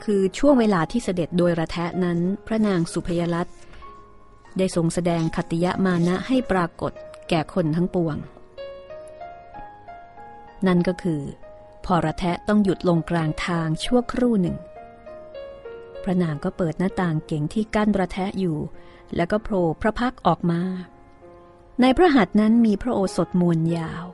[0.03, 3.57] คือช่วงเวลาที่เสด็จโดยระแทะนั้น พระนางสุพยรัตน์
[4.59, 6.93] ได้ทรงแสดงคติยะมานะให้ปรากฏ
[7.29, 8.17] แก่คนทั้งปวง
[10.67, 11.21] นั่นก็คือ
[11.85, 14.57] พอระแทะต้องหยุดลงกลางทางชั่วครู่หนึ่ง
[16.03, 18.57] พระนางก็เปิดหน้าต่างเก่งที่กั้นระแทะอยู่
[19.16, 20.62] แล้วก็โผล่พระพักออกมา
[21.81, 24.05] ในพระหัตถ์นั้นมีพระโอสถมวลยาว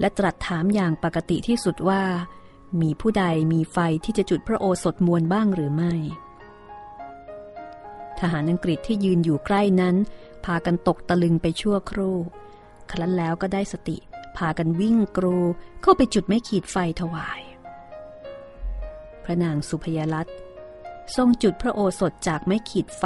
[0.00, 2.02] และตรัสถามอย่างปกติที่สุดว่า
[2.82, 5.94] มีผู้ใดมีไฟที่จะจุดพระโอสถมวลบ้างหรือไม่
[8.18, 9.96] ทหารอังกฤษที่ยืนอยู่ใกล้นั้น
[10.44, 12.16] พากันตกตะลึงไปชั่วครู่
[12.90, 13.96] ครั้นแล้วก็ได้สติ
[14.36, 15.38] พากันวิ่งกรู
[15.82, 17.40] เข้าไปจุดไม่ขีดไฟถวาย
[19.24, 20.26] พระนางสุพยรัต
[21.16, 23.04] ทรงจุดพระโอสถจากไม้ขีดไฟ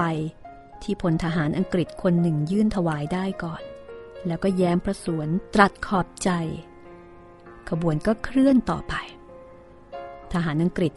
[0.83, 3.63] ที่พลทหารอังกฤษคนหนึ่งยื่นถวายได้ก่อน
[4.27, 6.31] แล้วก็แย้มพระสวนตรัสขอบใจ
[7.69, 8.95] ขบวนก็เคลื่อนต่อไป
[10.33, 10.93] ทหารอังกฤษ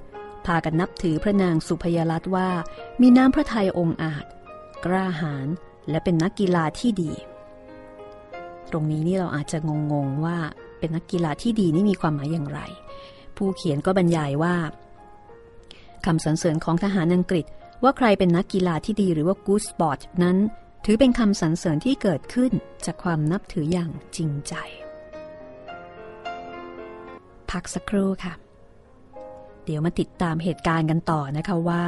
[0.45, 2.49] พากันนับถือพระนางสุพยรัตว่า
[3.01, 4.25] มีน้ำพระทัยองค์อาจ
[4.85, 5.47] กล้าหาญ
[5.89, 7.11] และเป็นนักกีฬาที่ดี
[8.73, 9.57] ตรงนี้นี่เราอาจจะ
[9.91, 10.37] งงๆว่า
[10.79, 12.59] เป็นนักกีฬาที่ดีนี่มีความหมายอย่างไร
[13.37, 14.55] ผู้เขียนก็บรรยายว่า
[16.05, 17.45] คำสรรเสริญของทหารอังกฤษ
[17.83, 20.37] ว่าใครเป็นนักกีฬาที่ดีหรือว่า good sport นั้น
[20.85, 22.51] ถือเป็นคำสรรเสริญที่เกิดขึ้น
[22.85, 24.53] จากความนับถืออย่างจริงใจ
[27.51, 28.33] พักสักครู่ค่ะ
[29.65, 31.85] เดี๋ยวมาติดตามเหตุการณ์กันต่อนะคะว่า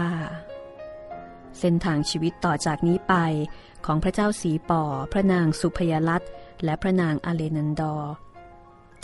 [1.60, 3.16] เส้นทางชีวิตต่อจากนี้ไป
[3.86, 6.32] ของพระเจ้าสีป่อ พระนางสุพยรัตน์
[6.64, 8.14] และพระนางอเลนันดอร์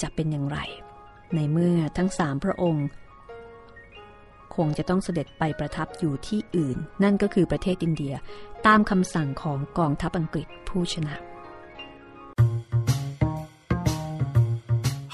[0.02, 0.58] จะเป็นอย่างไร
[1.36, 2.88] ในเมื่อทั้งสามพระองค์
[4.56, 8.14] คงจะต้องเสด็จไปประทับอยู่ที่อื่น นั่นก็คือประเทศอินเดีย
[8.68, 11.16] ตามคำสั่งของกองทัพอังกฤษผู้ชนะ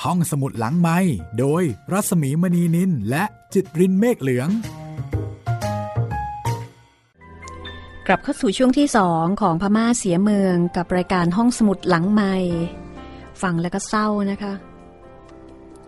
[0.04, 0.98] ห้องสมุดหลังไม้
[1.40, 4.50] โดยรัสมีมณีนินและจิตรินเมฆเหลือง
[8.08, 12.34] กลับเข้าสู่ช่วงที่สองของพม่าเสียเมืองกับรายการห้องสมุดหลังไม้
[13.42, 14.54] ฟังแล้วก็เศร้านะคะ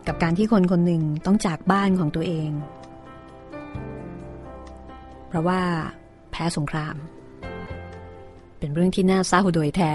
[0.08, 2.52] กับการที่คนคนหนึ่งต้องจากบ้านของตัวเอง
[5.28, 5.62] เพราะว่า
[6.32, 6.96] แพ้สงคราม
[8.60, 9.94] เป็นเรื่องที่น่าเศร้าโดยแท้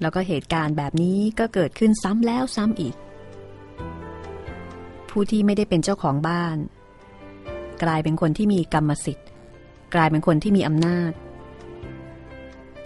[0.00, 2.94] แล้วก็เหตุการณ์แบบนี้ก็เกิดขึ้นซ้ำแล้วซ้ำอีก
[5.10, 6.56] ผู้ที่ไม่ได้เป็นเจ้าของบ้าน
[7.82, 9.28] กลายเป็นคนที่มีกรรมสิทธิ์
[9.94, 11.12] กลายเป็นคนที่มีอำนาจ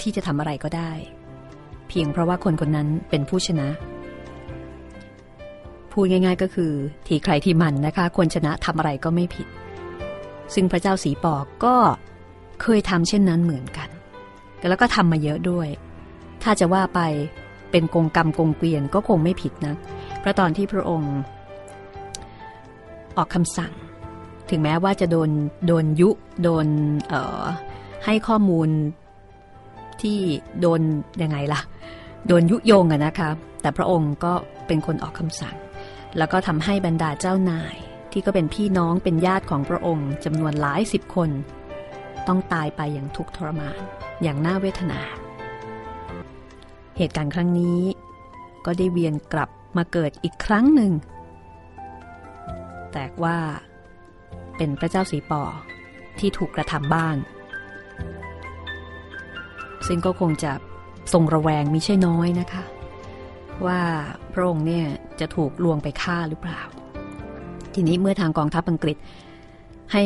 [0.01, 0.93] ที่จะทำอะไรก็ได้
[1.89, 3.69] เพียงเพราะว่าคนคนนั้นเป็นผู้ชนะ
[5.93, 6.73] พูดง่าย ๆ ก็คือ
[7.07, 9.47] ทีใครที่มันนะคะคนชนะทำอะไรก็ไม่ผิด
[10.55, 11.75] ซึ่งพระเจ้าสีปอกก็
[12.63, 13.89] เคยทำเช่นนั้นเหมือนกัน
[14.69, 15.69] แล้วก็ทำมาเยอะด้วย
[16.43, 17.01] ถ้าจะว่าไป
[17.71, 19.75] เป็นกงกรรมกงเกวียนก็คงไม่ผิดนะ
[20.21, 21.15] เพราะตอนที่พระองค์
[23.17, 23.73] ออกคำสั่ง
[24.51, 25.31] ถึงแม้ว่าจะโดน
[25.67, 26.11] โดนยุ
[26.43, 26.67] โดน
[28.05, 28.69] ให้ข้อมูล
[30.05, 30.21] ที่
[30.61, 30.81] โดน
[31.23, 31.61] ยังไงล่ะ
[32.27, 33.31] โดนยุโยงอะนะคะ
[33.63, 34.33] แต่พระองค์ก็
[34.67, 35.57] เป็นคนออกคำสั่ง
[36.19, 37.77] แล้วก็ทำให้บรรดาเจ้านาย
[38.13, 41.31] ที่ก็เป็นพี่น้องเป็นญาติของพระองค์จำนวนหลายสิบคน
[42.27, 43.81] ต้องตายไปอย่างทุกข์ทรมาน
[44.23, 45.01] อย่างน่าเวทนา
[46.97, 47.81] เหตุการณ์ครั้งนี้
[48.67, 50.93] ก็ได้เวียนกลับมาเกิดอีกครั้งหนึ่ง
[52.93, 53.37] แต่ว่า
[54.57, 55.43] เป็นพระเจ้าสีปอ
[56.19, 57.15] ที่ถูกกระทำบ้าง
[59.87, 60.53] ซึ่งก็คงจะ
[61.13, 62.65] ทรงระแวงมิใช่น้อยนะคะ
[63.67, 63.81] ว่า
[64.33, 64.87] พระองค์เนี่ย
[65.21, 66.61] จะถูกลวงไปฆ่าหรือเปล่า
[67.75, 68.97] ทีนี้เมื่อทางกองทัพอังกฤษ
[69.93, 70.03] ให้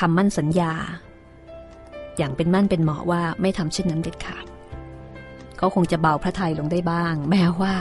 [0.00, 0.72] คำมั่นสัญญา
[2.18, 4.44] อย่างเป็นมั่นเป็นเหมาะว่าไม่ทำเช่นนั้นเด็ดขาด
[5.56, 7.72] เขาคงจะเบาพระไทยลงได้บ้าง แม้ว่า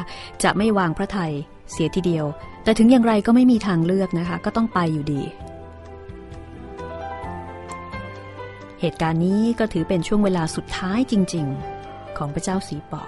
[0.44, 1.32] จะไม่วางพระไทย
[1.72, 2.26] เสียทีเดียว
[2.64, 5.22] แต่ถึงอย่างไรก็ไม่มีทางเลือกนะคะ ก็ต้องไปอยู่ดี
[8.82, 11.46] เหตุการณ์นี้ก็ถือเป็นช่วงเวลาสุดท้ายจริง
[11.82, 13.04] ๆ ของพระเจ้าสีปอ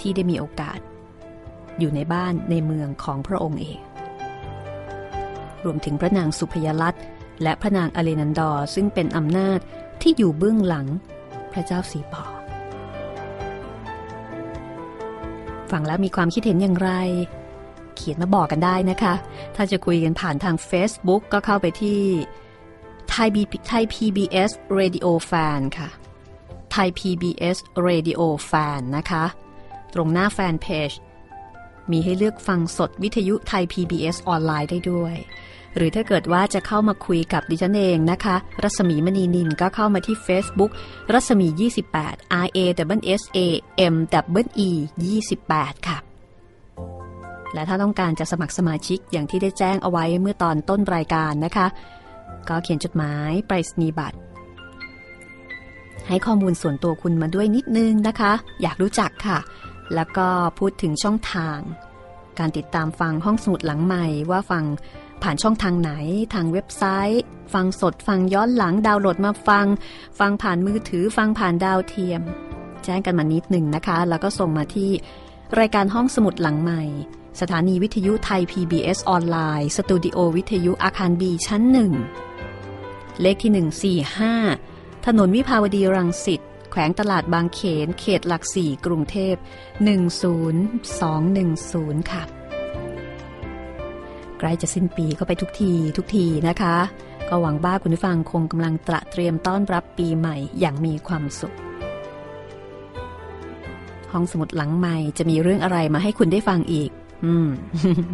[0.00, 0.78] ที่ได้มีโอกาส
[1.78, 3.80] อยู่ในบ้านในเมืองของพระองค์เอง
[5.64, 6.94] รวมถึงพระนางสุพยลัต
[7.42, 9.58] และพระนางอเลนันดอร์ซึ่งเป็นอำนาจ
[10.02, 10.86] ที่อยู่เบื้องหลัง
[11.52, 12.24] พระเจ้าสีปอ
[15.70, 16.90] ฟังแล้วมีความคิดเห็นอย่างไร
[17.96, 19.14] เขียนมาบอกกันได้นะคะ
[19.56, 22.00] ถ้าจะคุยกันผ่านทาง Facebook ก็เข้าไปที่
[23.10, 25.88] ไทยบีไทย PBS Radio Fan ค่ะ
[26.72, 29.24] ไทย PBS Radio Fan นะคะ
[29.94, 30.90] ตรงหน้าแฟนเพจ
[31.90, 35.16] มีให้เลือกฟังสดวิทยุไทย PBS ออนไลน์ได้ด้วย
[35.76, 40.70] หรือถ้าเกิดว่าจะเข้ามาคุยกับดิฉันเองนะคะ รัศมีมณีนินก็เข้ามาที่ Facebook
[41.12, 42.58] รัศมี 28 R A
[42.98, 43.38] W S A
[43.92, 43.94] M
[44.42, 44.70] W E
[45.28, 45.98] 28 ค่ะ
[47.54, 51.66] และถ้าต้องการจะสมัครสมาชิกอย่างที่ได้แจ้งเอาไว้เมื่อตอนต้นรายการนะคะ
[52.48, 54.18] ก็เขียนจดหมายไปรษณีบัตร
[56.08, 58.32] ให้ข้อมูลส่วนตัวคุณมาด้วยนิดนึงนะคะ
[58.62, 59.38] อยากรู้จักค่ะ
[59.94, 60.26] แล้วก็
[60.58, 61.58] พูดถึงช่องทาง
[62.38, 64.64] การติดตามฟังห้องสมุดหลังใหม่ว่าฟัง
[65.22, 65.92] ผ่านช่องทางไหน
[66.34, 67.22] ทางเว็บไซต์
[67.54, 69.66] ฟังสดฟังย้อนหลังดาวน์โหลดมาฟัง
[70.18, 72.22] ฟังผ่านมือถือฟังผ่านดาวเทียม
[72.84, 74.90] แจ้งกันมานิดหนึ่งนะคะ แล้วก็ส่งมาที่
[75.58, 76.82] รายการห้องสมุดหลังใหม่
[77.40, 81.92] สถานีวิทยุไทย PBS ออนไลน์ สตูดิโอวิทยุอาคารบีชั้นหนึ่ง
[83.20, 83.52] เลขที่
[84.46, 89.34] 145 ถนนวิภาวดีรังสิต แขวงตลาดบางเขน เขตหลักสี่กรุงเทพ
[91.32, 92.22] 10210 ค่ะ
[94.38, 96.76] ใกล้จะสิ้นปีก็ไปทุกทีทุกทีนะคะ
[97.28, 101.54] ก็หวังบ้าคุณผู้ฟังคงกำลังตระเตรียมต้อนรับปีใหม่อย่างมีความสุข
[104.12, 106.90] ห้องสมุดหลังใหม่จะมีเรื่องอะไรมาให้คุณได้ฟังอีก
[107.24, 107.48] อืม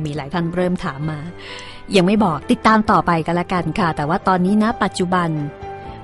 [0.05, 1.21] มีหลายท่านเริ่มถามมา
[1.97, 5.29] ยังไม่บอกติดตามต่อไปกันละกันค่ะ แต่ว่าตอนนี้นะ ปัจจุบัน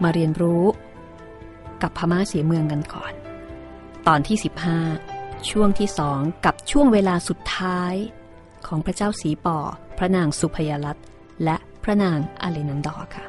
[0.03, 0.65] มาเรียนรู้
[1.83, 3.13] กับพม่าเสียเมืองกันก่อน
[4.07, 4.37] ตอนที่
[4.93, 7.95] 15 ช่วงที่สองกับช่วงเวลาสุดท้าย
[8.67, 9.59] ของพระเจ้าสีป่อ
[9.99, 10.97] พระนางสุพยลัต
[11.45, 13.25] และพระนางอาเลนันดอค่ะ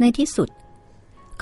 [0.00, 0.48] ในที่สุด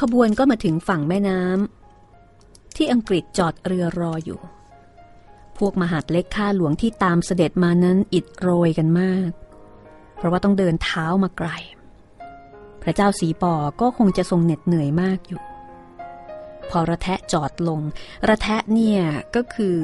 [0.01, 4.41] ขบวนก็มาถึงฝั่งแม่น้ำที่อังกฤษจอดเรือรออยู่
[5.61, 9.31] พวกมหาดเล็กข้าหลวงที่ตามเสด็จมานั้นอิดโรยกันมาก
[10.17, 11.49] เพราะว่าต้องเดินเท้ามาไกล
[12.83, 15.41] พระเจ้าสีปอก็คงจะทรงเหน็ดเหนื่อยมากอยู่
[16.71, 17.81] พอระแทะจอดลง
[18.29, 19.01] ระแทะเนี่ย
[19.35, 19.79] ก็คือ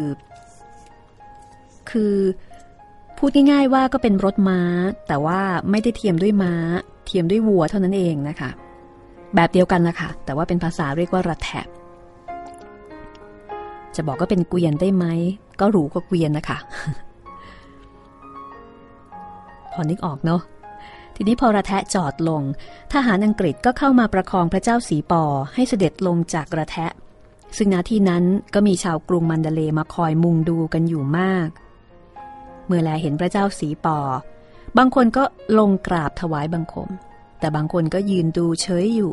[1.90, 2.14] คือ
[3.18, 4.60] พูดง่ายๆว่าก็เป็นรถม้า
[5.08, 6.54] แต่ว่าไม่ได้เทียมด้วยม้า
[7.06, 8.50] เทียมด้วยวัวเท่านั้นเองนะคะ
[9.34, 11.66] แบบเดียวกันนะคะแต่ว่าเป็นภาษาเรียกว่าระแทะ
[13.96, 15.04] จะบอกก็เป็นเกวียนได้ไหม
[15.60, 16.58] ก็หรู้ก็เกวียนนะคะ
[19.72, 20.42] พอนึกออกเนาะ
[21.14, 22.42] ทีนี้พอระแทะจอดลง
[22.92, 26.86] ทหารอังกฤษก็เข้ามาประคองพระเจ้าสีปอให้เสด็จลงจากระแทะ
[27.56, 31.48] ซึ่งณที่นั้นก็มีชาวกรุงมันเดเลมาคอยมุงดูกันอยู่มาก
[32.66, 33.98] เมื่อแลเห็นพระเจ้าสีปอ
[34.78, 35.24] บางคนก็
[35.58, 36.88] ลงกราบถวายบังคม
[37.40, 39.12] แต่บางคนก็ยืนดูเฉยอยู่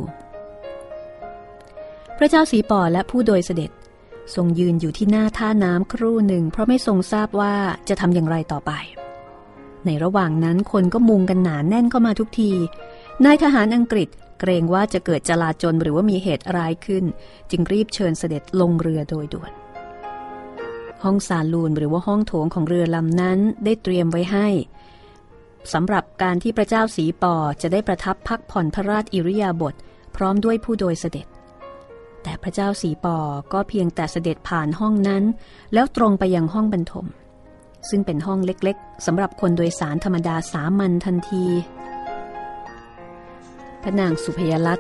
[2.18, 3.72] พระเจ้าสีปอและผู้โดยเสด็จ
[4.36, 7.56] ทรงยืนอยู่ที่หน้าท่าน้ำครู่หนึ่ง เพราะไม่ทรงทราบว่า
[7.90, 8.72] จะทำอย่างไรต่อไป
[9.86, 12.52] ในระหว่างนั้นคนก็มุงกันหนานแน่นเข้ามาทุกที
[13.26, 14.10] นายทหารอังกฤษ
[14.40, 17.04] เกรงว่าจะเกิดจลาจลหรือว่ามีเหตุร้ายขึ้น
[17.52, 19.52] จึงรีบเชิญเสด็จลงเรือโดยด่วน
[21.04, 24.48] ห้องซาลูนหรือว่าห้องโถงของเรือลำนั้นได้เตรียมไว้ให้
[25.74, 29.74] สำหรับการที่พระเจ้าสีปอจะได้ประทับพักผ่อนพระราชอิริยาบถ
[30.16, 31.28] พร้อมด้วยผู้โดยเสด็จ
[32.24, 33.18] แต่พระเจ้าสีปอ
[33.54, 35.24] ก็เพียงแต่เสด็จผ่านห้องนั้น
[35.74, 37.06] แล้วตรงไปยังห้องบรรทม
[37.90, 41.46] ซึ่งเป็นห้องเล็กๆสำหรับคนโดยสารธรรมดาสามัญทันที
[43.82, 44.80] พระนางสุพยลัต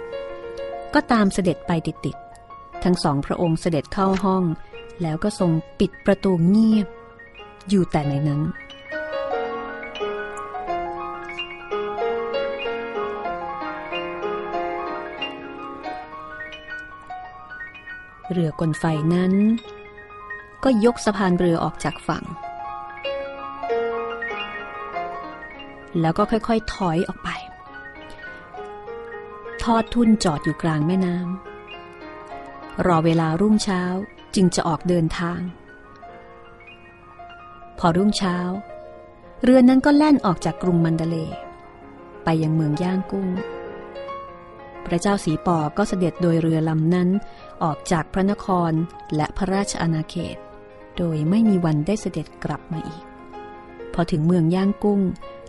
[0.93, 4.43] ก็ตามเสด็จไปติดๆ ทั้งสองพระองค์เสด็จเข้าห้อง
[5.01, 6.87] แล้วก็ทรงปิดประตูเงียบ
[7.69, 8.41] อยู่แต่ในนั้น
[18.33, 19.33] เรือกลไฟนั้น
[20.63, 22.23] ก็ยกสะพานเรือออกจากฝั่ง
[26.01, 27.29] แล้วก็ค่อยๆถอยออกไป
[29.63, 33.81] ทอดทุนจอดอยู่กลางแม่น้ำรอเวลารุ่งเช้า
[34.35, 35.39] จึงจะออกเดินทาง
[37.79, 38.37] พอรุ่งเช้า
[39.43, 41.17] เรือนั้นก็แล่นออกจากกรุงมันเดเล
[42.23, 43.27] ไปยังเมืองย่างกุ้ง
[44.87, 47.09] พระเจ้าสีปอก็เสด็จโดยเรือลำนั้น
[47.63, 48.71] ออกจากพระนคร
[49.15, 50.37] และพระราชอาณาเขต
[50.97, 53.03] โดยไม่มีวันได้เสด็จกลับมาอีก
[53.93, 55.01] พอถึงเมืองย่างกุ้ง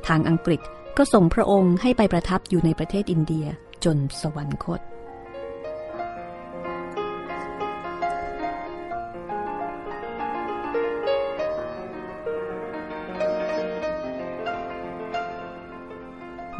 [0.08, 0.60] ทางอังกฤษ
[0.96, 3.46] ก็ส่งพระองค์ให้ไปประทับอยู่ในประเทศอินเดีย
[3.84, 4.80] จนสวรรคต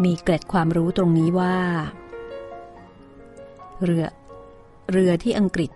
[0.04, 1.56] มีเกร็ดความรู้ตรงนี้ว่า
[3.84, 4.04] เรือ
[4.90, 5.70] เรือที่อังกฤษ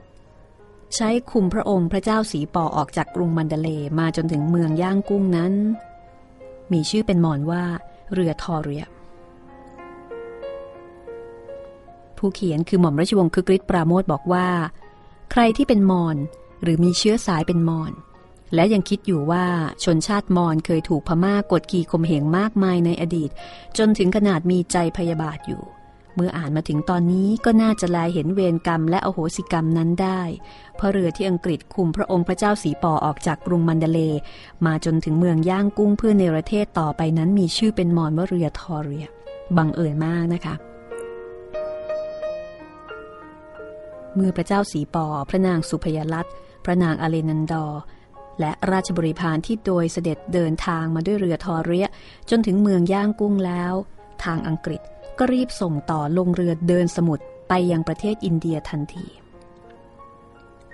[0.97, 3.69] ใช้คุมพระองค์พระเจ้าสีปอออกจากกรุงมันเดเล
[3.99, 5.53] มาจนถึงเมืองย่างกุ้งนั้น
[6.73, 7.65] มีชื่อเป็นมอนว่า
[8.13, 8.85] เรือทอเรีย
[12.19, 14.49] ผู้เขียนคือหม่อมราชวงศ์คึกฤทธิ์ปราโมทบอกว่า
[15.33, 16.17] ใครที่เป็นมอน
[16.63, 17.93] หรือมีเชื้อสายเป็นมอน
[18.55, 19.45] และยังคิดอยู่ว่า
[19.85, 23.31] ชนชาติมอญเคยถูกพม่ากดขี่ข่มเหงมากมายในอดีต
[23.79, 25.63] จนถึงขนาดมีใจพยาบาทอยู่
[26.19, 30.21] เมื่ออ่านมาถึงตอนนี้ก็น่าจะลายเห็นเวรกรรมและอโหสิกรรมนั้นได้
[30.77, 34.01] เพราะเรือที่อังกฤษคุมพระองค์พระเจ้าสีปอออกจากกรุงมันเดเล
[34.67, 39.07] มาจนถึงเมืองย่างกุ้งเพื่อในประเทศต่อไปนั้นมีชื่อเป็นมอนว่าเรือทอเรีย
[39.57, 40.55] บังเอิญมากนะคะ
[44.15, 46.27] เมื่อพระเจ้าสีปอ พระนางสุพยลัต
[46.65, 47.67] พระนางอเลนันดอ
[48.41, 51.87] และราชบริพารที่โดยเสด็จเดินทางมาด้วยเรือทอเรีย
[52.31, 53.73] จนถึงเมืองย่างกุ้งแล้ว
[54.25, 54.83] ทางอังกฤษ
[55.19, 59.07] ก็รีบส่งต่อลงเรือเดินสมุทรไปยังประเทศอินเดียทันที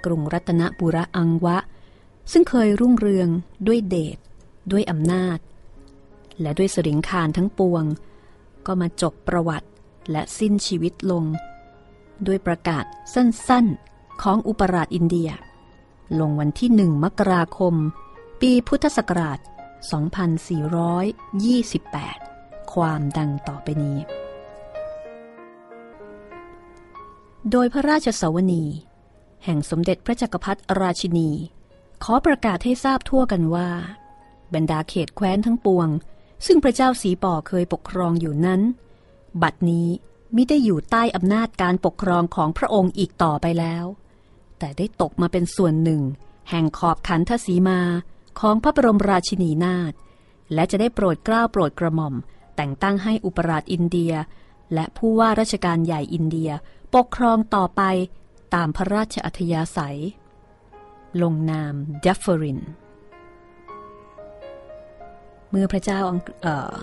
[0.04, 1.58] กรุงรัตนบุระอังวะ
[2.32, 3.28] ซึ่งเคยรุ่งเรือง
[3.66, 4.18] ด้วยเดช
[4.72, 5.38] ด้วยอำนาจ
[6.40, 7.84] และด้วยสริงคารทั้งปวง
[8.66, 9.68] ก็มาจบประวัติ
[10.10, 11.24] และสิ้นชีวิตลง
[12.26, 15.30] ด้วยประกาศสั้นๆของอุปราชอินเดีย
[16.20, 17.74] ลงวันที่หนึ่งมกราคม
[18.40, 19.38] ปีพุทธศักราช
[21.40, 23.98] 2428 ความดังต่อไปนี้
[27.50, 28.64] โดยพระราชสวนี
[29.44, 31.30] แห่งสมเด็จพระจักรพรรดิราชินี
[32.04, 33.68] ขอประกาศให้ทราบทั่วกันว่า
[34.54, 35.88] บรรดาเขตแคว้นทั้งปวง
[36.46, 38.60] ซึ่งพระเจ้าสีป่อเคยปกครองอยู่นั้น
[39.42, 39.88] บัดนี้
[40.36, 43.84] มิได้อยู่ใต้อำนาจการปกครองของพระองค์อีกต่อไปแล้ว
[44.58, 46.02] แต่ได้ตกมาเป็นส่วนหนึ่ง
[46.50, 47.80] แห่งขอบขันทศีมา
[48.40, 49.92] ของพระบรมราชินีนาถ
[50.54, 52.14] และจะได้โปรดเกล้าโปรดกระหม่อม
[52.56, 54.12] แต่งตั้งให้อุปราชอินเดีย
[54.74, 56.50] และผู้ว่าราชการใหญ่อินเดีย
[56.94, 57.82] ปกครองต่อไป
[58.54, 59.98] ตามพระราชอัธยาศัย
[61.22, 62.60] ลงนามเดฟเฟอริน
[65.50, 65.98] เมื่อพระเจ้า
[66.44, 66.74] ออ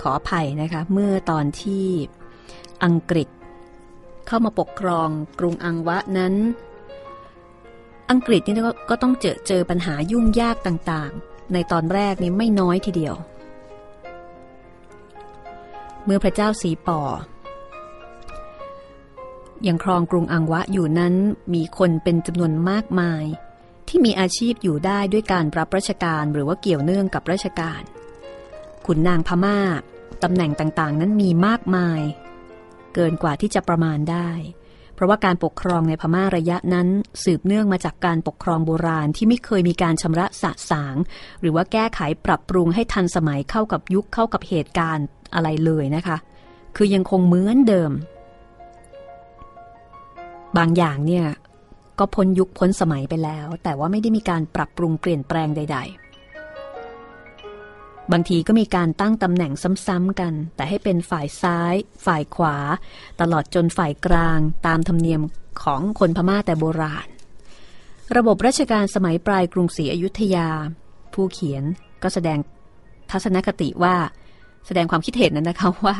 [0.00, 1.86] ขออภัยนะคะ เมื่อตอนที่
[2.84, 3.28] อังกฤษ
[4.26, 6.34] เข้ามาปกครองกรุงอังวะนั้น
[8.10, 13.14] อังกฤษนี่ก็ก็ต้องเจอเจอปัญหายุ่งยากต่างๆ ในตอนแรกนี่ไม่น้อยทีเดียว
[16.04, 17.00] เมื่อพระเจ้าสีป่อ
[19.68, 21.14] ยังครองกรุงอังวะอยู่นั้น
[21.54, 23.24] มีคนเป็นจำนวนมากมาย
[23.88, 27.82] ที่มีอาชีพอยู่ได้ด้วยการรับราชการหรือว่าเกี่ยวเนื่องกับราชการ
[28.86, 29.58] ขุนนางพมา่า
[30.22, 32.00] ตำแหน่งต่างๆ นั้นมีมากมาย
[32.94, 34.30] เกินกว่าที่จะประมาณได้
[34.94, 36.88] เพราะว่าการปกครองในพม่าระยะนั้น
[37.24, 40.96] สืบเนื่องมาจากการปกครองโบราณที่ไม่เคยมีการชำระสะสาง
[41.40, 46.16] หรือว่าแก้ไขปรับปรุงให้ทันสมัยเข้ากับยุคเข้ากับเหตุการณ์อะไรเลยนะคะ
[46.76, 47.92] คือยังคงเหมือนเดิม
[50.56, 51.26] บางอย่างเนี่ย
[51.98, 55.78] ก็พ้นยุคพ้นสมัยไปแล้ว แต่ว่าไม่ได้มีการปรับปรุงเปลี่ยนแปลงใด
[56.94, 59.52] ๆ บางทีก็มีการตั้งตำแหน่ง
[59.86, 62.56] ซ้ำๆกัน แต่ให้เป็นฝ่ายซ้าย ฝ่ายขวา
[63.20, 65.20] ตลอดจนฝ่ายกลางตามธรรมเนียม
[65.62, 67.06] ของคนพม่าแต่โบราณ
[68.16, 70.48] ระบบราชการสมัยปลายกรุงศรีอยุธยา
[71.14, 71.64] ผู้เขียน
[72.02, 72.38] ก็แสดง
[73.10, 73.96] ทัศนคติว่า
[74.66, 75.96] แสดงความคิดเห็นนั้นนะคะว่า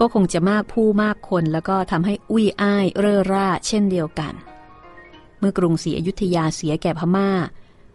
[0.00, 4.34] ก็คงจะมากผู้มากคน แล้วก็ทำให้อุ้ยอ้ายเร่อร่า เช่นเดียวกัน
[5.38, 7.30] เมื่อกรุงศรีอยุธยาเสียแก่พมา่า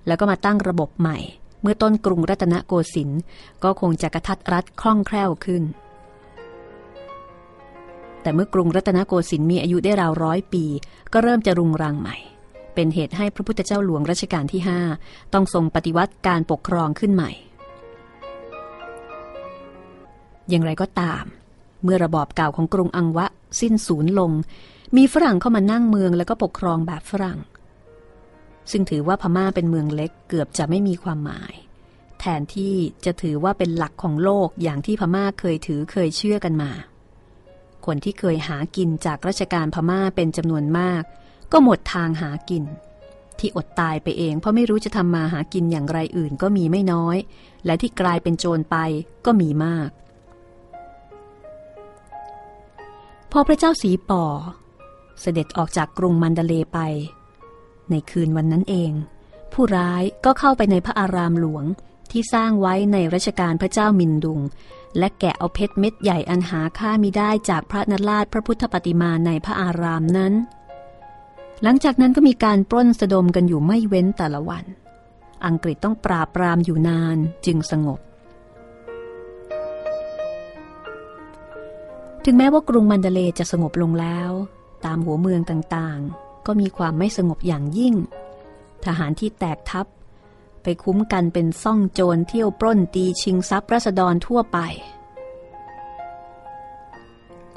[0.07, 1.17] แล้วก็มาตั้งระบบใหม่
[1.61, 3.21] เมื่อต้นกรุงรัตนโกสินทร์
[3.63, 5.63] ก็คงจะกระทัดรัดคล่องแคล่วขึ้น
[8.21, 10.65] แต่เมื่อกรุงรัตนโกสินทร์มีอายุได้ราวร้อยปี
[11.13, 12.17] ก็เริ่มจะรุงรังใหม่
[12.73, 14.61] เป็นเหตุให้พระพุทธเจ้าหลวงรัชกาลที่
[14.97, 17.31] 5 ต้องทรงปฏิวัติการปกครองขึ้นใหม่
[20.49, 21.23] อย่างไรก็ตาม
[21.83, 23.25] เมื่อระบอบเก่าของกรุงอังวะ
[23.61, 24.31] สิ้นสูญลง
[24.97, 27.39] มีฝรั่งเข้ามานั่งเมืองแล้วก็ปกครองแบบฝรั่ง
[28.71, 31.53] ซึ่งถือว่าพม่าเป็นเมืองเล็กเกือบจะไม่มีความหมาย
[32.19, 32.75] แทนที่
[33.05, 36.71] จะถือว่าเป็นหลักของโลกอย่างที่พม่าเคยถือเคยเชื่อกันมา
[37.85, 41.03] คนที่เคยหากินจากราชการพม่าเป็นจำนวนมาก
[41.51, 42.63] ก็หมดทางหากิน
[43.39, 47.17] ที่อดตายไปเองเพราะไม่รู้จะทำมาหากินอย่างไรอื่นก็มีไม่น้อย
[47.65, 48.77] และที่กลายเป็นโจรไป
[49.25, 49.89] ก็มีมาก
[53.35, 54.25] พอพระเจ้าสีป่อ
[55.21, 56.79] เสด็จออกจากกรุงมันเดเลไป
[57.89, 58.91] ในคืนวันนั้นเอง
[59.53, 61.65] ผู้ร้ายก็เข้าไปในพระอารามหลวง
[62.11, 64.39] ที่สร้างไว้ในรัชกาลพระเจ้ามินดุง
[64.97, 70.33] และแกะเอาเพชรเม็ดใหญ่อันหาค่ามิได้จากพระนราชพระพุทธปฏิมาในพระอารามนั้น
[71.63, 74.63] หลังจากนั้นก็มีการปล้นสะดมกันอยู่ไม่เว้นแต่ละวัน
[75.45, 77.99] อังกฤษต้องปราบปรามอยู่นานจึงสงบ
[82.25, 84.31] ถึงแม้ว่ากรุงมันเดเลจะสงบลงแล้ว
[84.85, 87.95] ตามหัวเมืองต่างๆ ก็มีความไม่สงบอย่างยิ่ง
[88.85, 89.85] ทหารที่แตกทัพ
[90.63, 94.57] ไปคุ้มกันเป็นซ่องโจรเที่ยวปล้นตีชิงทรัพย์รัษฎรทั่วไป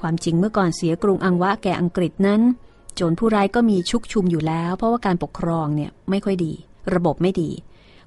[0.00, 2.42] ความจริงเมื่อก่อนเสียกรุงอังวะแก่อังกฤษนั้น
[2.94, 6.52] โจรผู้ร้ายก็มีชุกชุมอยู่แล้ว เพราะว่าการปกครองเนี่ยไม่ค่อยดี
[6.94, 7.50] ระบบไม่ดี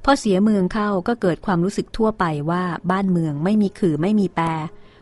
[0.04, 4.46] พอเสียเมืองเข้าก็เกิดความรู้สึกทั่วไปว่าบ้านเมืองไม่มีขื่อไม่มีแปร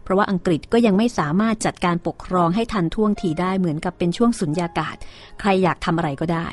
[0.08, 4.96] เพราะว่าอังกฤษก็ยังไม่สามารถจัดการปกครองให้ทันท่วงทีได้เหมือนกับเป็นช่วงสุญญากาศ
[5.40, 6.48] ใครอยากทำอะไรก็ได้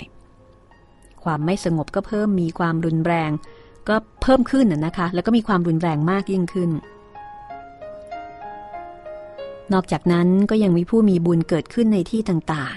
[1.25, 3.31] ความไม่สงบก็เพิ่มมีความรุนแรง
[3.89, 6.71] ก็เพิ่มขึ้นนะคะ แล้วก็มีความรุนแรงมากยิ่งขึ้น
[9.73, 12.77] นอกจากนั้นก็ยังมีผู้มีบุญเกิดขึ้นในที่ต่าง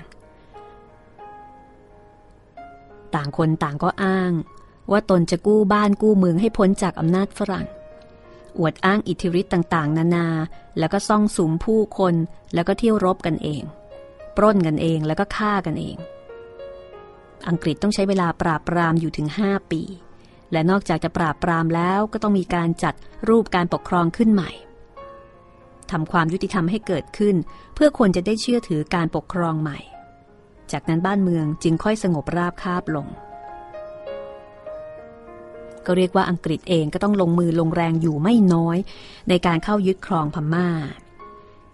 [2.37, 4.31] ๆ ต่างคนต่างก็อ้าง
[4.91, 7.67] ว่าตนจะกู้บ้านกู้เมืองให้พ้นจากอำนาจฝรั่ง
[8.59, 10.27] อวดอ้างอิทธิฤทธิ์ต่างๆ นานา
[10.79, 12.15] แล้วก็ซ่องสุมผู้คน
[12.53, 13.63] แล้วก็เที่ยวรบกันเอง
[14.37, 15.97] ปล้นกันเองแล้วก็ฆ่ากันเอง
[17.47, 19.81] อังกฤษต้องใช้เวลาปราบปรามอยู่ถึง 5 ปี
[20.51, 22.93] และนอกจากจะปราบปรามแล้วก็ต้องมีการจัด
[23.29, 24.51] รูปการปกครองขึ้นใหม่
[25.91, 27.35] ทำความยุติธรรมให้เกิดขึ้น
[27.75, 29.79] เพื่อคนจะได้เชื่อถือการปกครองใหม่
[30.71, 33.07] จากนั้นบ้านเมืองจึงค่อยสงบราบคาบลง
[35.87, 38.77] ก็เรียกว่าอังกฤษเองก็ต้องลงมือลงแรงอยู่ไม่น้อย
[39.29, 40.69] ในการเข้ายึดครองพม่า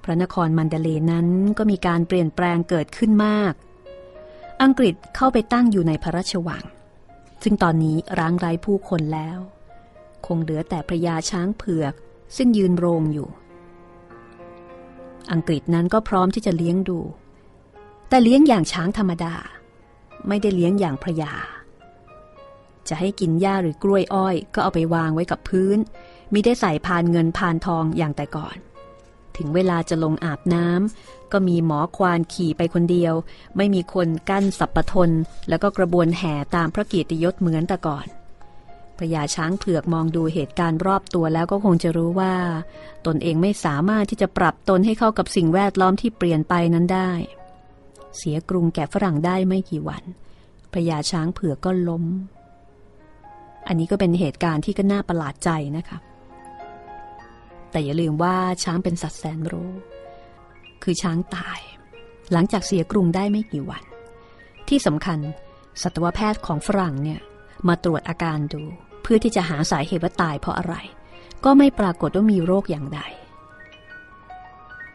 [0.03, 3.53] พระนครมันเดเลนั้นก็มีการเปลี่ยนแปลงเกิดขึ้นมาก
[4.63, 6.63] อังกฤษเข้าไปตั้งอยู่ในพระราชวัง
[7.43, 9.39] ซึ่งตอนนี้ร้างไร้ผู้คนแล้ว
[10.25, 11.93] คงเหลือแต่พระยาช้างเผือก
[12.37, 13.29] ซึ่งยืนโรงอยู่
[15.31, 16.99] อังกฤษนั้นก็พร้อมที่จะเลี้ยงดู
[18.09, 19.33] แต่เลี้ยงอย่างช้างธรรมดา
[20.27, 21.33] ไม่ได้เลี้ยงอย่างพระยา
[22.89, 25.77] จะให้กินหญ้าหรือกล้วยอ้อย ก็เอาไปวางไว้กับพื้น
[26.33, 28.57] มิได้ใส่พานเงินพานทองอย่างแต่ก่อน
[29.37, 33.13] ถึงเวลาจะลงอาบน้ำก็มีหมอควานขี่ไปคนเดียว
[33.57, 35.09] ไม่มีคนกั้นสับปะทน
[35.49, 38.07] แล้วก็กระบวนแห่ตามพระเกียรติยศเหมือนแต่ก่อน
[38.99, 42.35] พญาช้างเผือกมองดูเหตุการณ์รอบตัวแล้วก็คงจะรู้ว่า
[43.05, 47.11] ตนเองไม่สามารถที่จะปรับตนให้เข้ากับสิ่งแวดล้อมที่เปลี่ยนไปนั้นได้
[48.17, 50.03] เสียกรุงแก่ฝรั่งได้ไม่กี่วัน
[50.73, 52.03] พญาช้างเผือกก็ล้ม
[53.67, 55.97] อันนี้ก็เป็นเหตุการณ์ที่ก็น่าประหลาดใจนะคะ
[57.71, 59.71] แต่อย่าลืมว่าช้างเป็นสัตว์แสนรู้
[60.83, 61.59] คือช้างตาย
[62.31, 63.83] หลังจากเสียกรุงได้ไม่กี่วัน
[64.69, 65.19] ที่สำคัญ
[65.81, 67.19] สัตวแพทย์ของฝรั่งเนี่ย
[67.67, 68.63] มาตรวจอาการดู
[69.01, 70.75] เพื่อที่จะหาสาเหตุว่าตายเพราะอะไร
[71.45, 73.01] ก็ไม่ปรากฏว่ามีโรคอย่างใด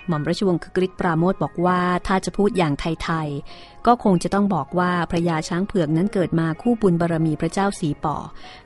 [0.09, 8.17] หม่อมราชวงศ์คือกริชปราโมทบอกว่าถ้าจะพูดอย่างไทยๆ ก็คงจะต้องบอกว่าพระยาช้างเผือกนั้นเกิดมาคู่บุญบารรมีพระเจ้าสีป่อ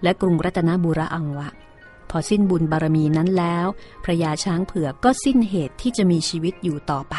[0.02, 1.48] และกรุงรัตนบุรีอังวะ
[2.10, 3.66] พอสิ้นบุญบารมีนั้นแล้ว
[4.04, 7.16] พระยาช้างเผือกก็สิ้นเหตุที่จะมีชีวิตอยู่ต่อไป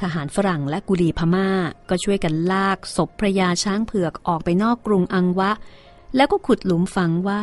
[0.00, 1.48] ทหารฝรั่งและกุลีพม่า
[1.88, 5.50] ก็ช่วยกันลากศพพระยาช้างเผือกออกไปนอกกรุงอังวะ
[6.16, 7.42] แล้วก็ขุดหลุมฝังไว้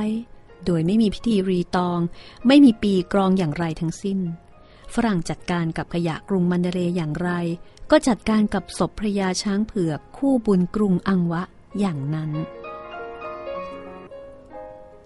[0.66, 2.00] โดยไม่มีพิธีรีตอง
[2.48, 4.20] ไม่มีปีกรองอย่างไรทั้งสิ้น
[4.96, 7.30] ฝรั่งจัดการกับขยะกรุงมันเดเรอย่างไร
[7.92, 11.44] ก็จัดการกับศพพระยาช้างเผือกคู่บุญกรุงอังวะ
[11.80, 12.32] อย่างนั้น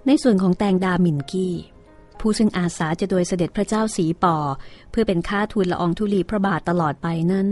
[0.06, 1.56] ในส่วนของแตงดาหมินกี้
[2.20, 4.38] ผู้ซึ่งอาสาจะโดยเสด็จพระเจ้าสีป่อ
[4.90, 7.48] เพื่อเป็นค่าทูลละอองธุลีพระบาทตลอดไปนั้น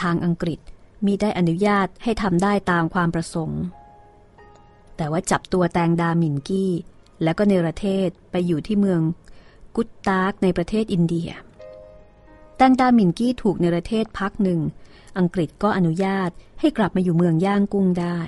[0.00, 0.60] ทางอังกฤษ
[1.06, 3.62] มีได้อนุญาตให้ทำได้ตามความประสงค์
[4.96, 6.72] แต่ว่าจับตัวแตงดาหมินกี้
[7.22, 9.00] แล้วก็เนรเทศไปอยู่ที่เมือง
[9.76, 11.30] กุตตากในประเทศอินเดีย
[12.56, 14.60] แตงดาหมินกี้ถูกเนประเทศพักหนึ่ง
[15.18, 18.18] อังกฤษก็อนุญาตให้กลับมาอยู่เมืองย่างกุ้งได้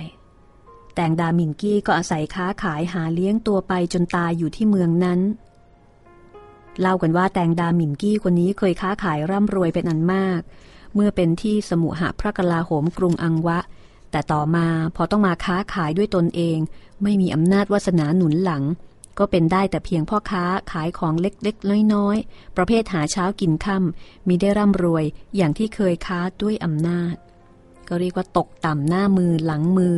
[0.95, 5.19] แตงดามินกี้ก็อาศัยค้าขายหาเลี้ยงตัวไปจนตายอยู่ที่เมืองนั้น
[6.79, 10.41] เล่ากันว่าแตงดามินกี้คนนี้เคยค้าขายร่ำรวยเป็นอันมาก
[10.93, 13.59] เมื่อเป็นที่สมุหพระกลาโหมกรุงอังวะ
[14.11, 16.57] แต่ต่อมาพอต้องมาค้าขายด้วยตนเอง
[17.03, 18.63] ไม่มีอำนาจวาสนาหนุนหลัง
[19.19, 25.05] ก็เป็นได้แต่เพียงพ่อค้าขายของเล็กๆ น้อยๆ ประเภทหาเช้ากินค่ำมีได้ร่ำรวย
[25.35, 27.15] อย่างที่เคยค้าด้วยอำนาจ
[27.87, 29.97] ก็เรียกว่าตกต่ำหน้ามือหลังมือ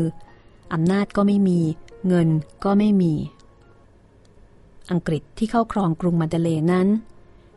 [0.74, 1.60] อำนาจก็ไม่มี
[2.08, 2.30] เงิน
[2.66, 3.14] ก็ไม่มี
[4.92, 6.88] อังกฤษที่เข้าครองกรุงมาเดเลนั้น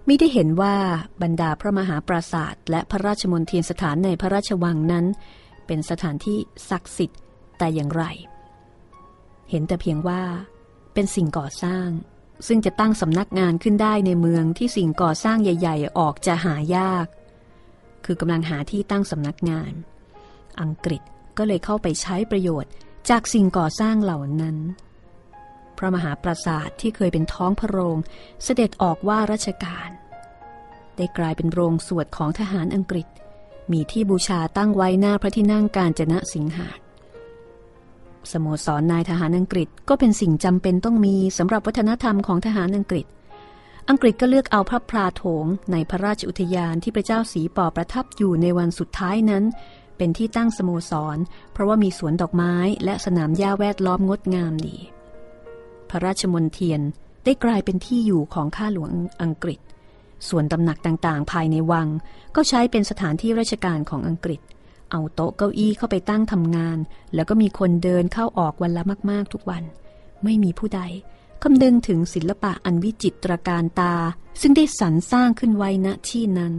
[0.06, 0.74] ไม่ได้เห็นว่า
[1.22, 5.06] บรรดาพระมหาปราศาสตร์และพระราชมนเทีนสถานในพระราชวังนั้น
[5.66, 6.38] เป็นสถานที่
[6.70, 7.20] ศักดิ์สิทธิ์
[7.58, 8.04] แต่อย่างไร
[9.50, 10.22] เห็นแต่เพียงว่า
[10.94, 11.88] เป็นสิ่งก่อสร้าง
[12.46, 17.06] ซึ่งจะตั้งสำนักงานขึ้นได้ในเมืองที่สิ่งก่อสร้างใหญ่ ๆ ออกจะหายาก
[18.04, 19.72] คือกำลังหาที่ตั้งสำนักงาน
[20.60, 21.02] อังกฤษ
[21.38, 22.72] ก็เลยเข้าไปใช้ประโยชน์
[23.10, 24.56] จากสิ่งก่อสร้างเหล่านั้น
[25.78, 27.96] พระมหาปราสาทที่เคยเป็นท้องพระโรง
[28.44, 29.88] เสด็จออกว่าราชการ
[30.96, 33.06] ได้กลายเป็นโรงสวดของทหารอังกฤษ
[33.72, 36.68] มีที่บูชาตั้งไว้หน้าพระที่นั่งการจนะสิงหา
[38.32, 43.06] สโมสรนายทหารอังกฤษก็เป็นสิ่งจำเป็นต้องมีสำหรับวัฒนธรรมของทหารอังกฤษ
[43.88, 49.44] อังกฤษก็เลือกเอาพระพราโถงในพระราชอุทยานที่พระเจ้าสีปอประทับอยู่ในวันสุดท้ายนั้น
[49.96, 51.18] เป็นที่ตั้งสโมสร
[51.52, 52.54] เพราะว่ามีสวนดอกไม้
[52.84, 54.76] และสนามหญ้าแวดล้อมงดงามดี
[55.90, 56.80] พระราชมนเทียน
[57.24, 58.90] ได้กลายเป็นที่อยู่ของข้าหลวง
[59.22, 59.60] อังกฤษ
[60.28, 61.88] ส่วนตำหนักต่างๆ ภายในวัง
[62.36, 64.40] ก็ใช้เป็นสถานที่ราชการของอังกฤษ
[64.92, 66.78] เอาโต๊ะเก้าอี้เข้าไปตั้งทำงาน
[67.14, 69.62] แล้วก็มีคนเดินเข้าออกวันละมากๆทุกวัน
[70.24, 70.82] ไม่มีผู้ใด
[71.42, 73.94] คำนึงถึงศิลปะอันวิจิตรการตา
[74.40, 76.54] ซึ่งได้สรรสร้างขึ้นไว้ณที่นั้น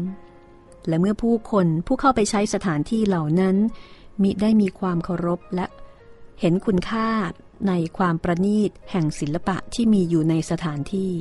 [0.88, 3.56] และเมื่อผู้คนผู้เข้าไปใช้สถานที่เหล่านั้น
[4.22, 5.66] มิได้มีความเคารพและ
[6.40, 7.10] เห็นคุณค่า
[7.68, 11.12] ในความประณีตแห่งศิลปะที่มีอยู่ในสถานที่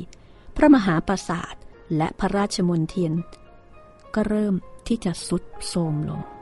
[0.55, 1.55] พระมหาปราสาท
[1.97, 3.13] และพระราชมนเทียน
[4.15, 4.55] ก็เริ่ม
[4.87, 6.32] ที่จะสุดโทมลง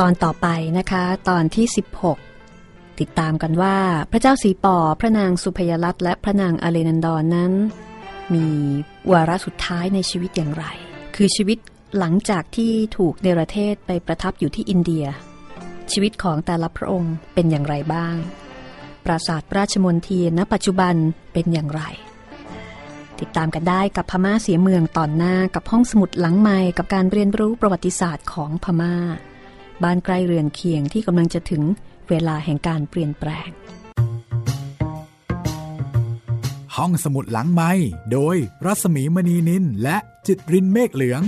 [0.00, 1.66] ตอนต่อไปนะคะ ตอนที่
[2.32, 3.76] 16 ติดตามกันว่า
[4.10, 7.52] พระเจ้าสีป่อพระนางสุพยรัตและพระนางอเลนันดอนนั้น
[8.34, 8.46] มี
[9.12, 10.64] วาระสุดท้ายในชีวิตอย่างไร
[11.16, 11.58] คือชีวิต
[11.98, 15.04] หลังจากที่ถูกเนรเทศไปประทับอยู่ที่อินเดีย
[15.92, 18.16] ชีวิตของแต่ละพระองค์เป็นอย่างไรบ้าง
[19.04, 20.94] ปราสาทราชมนเทียณปัจจุบัน
[21.32, 21.82] เป็นอย่างไร
[23.20, 28.96] ติดตามกันได้กับพม่าเสียเมืองตอนหน้ากับห้องสมุดหลังใหม่กับการเรียนรู้ประวัติศาสตร์ของพม่า
[29.82, 31.62] บ้านใกล้เรือนเคียงที่กำลังจะถึง
[32.08, 33.48] เวลาแห่งการเปลี่ยนแปลง
[36.76, 37.70] ห้องสมุดหลังไม้
[38.12, 39.96] โดยรัสมีมณีนินและ
[40.26, 41.22] จิตรินเมฆเหลือง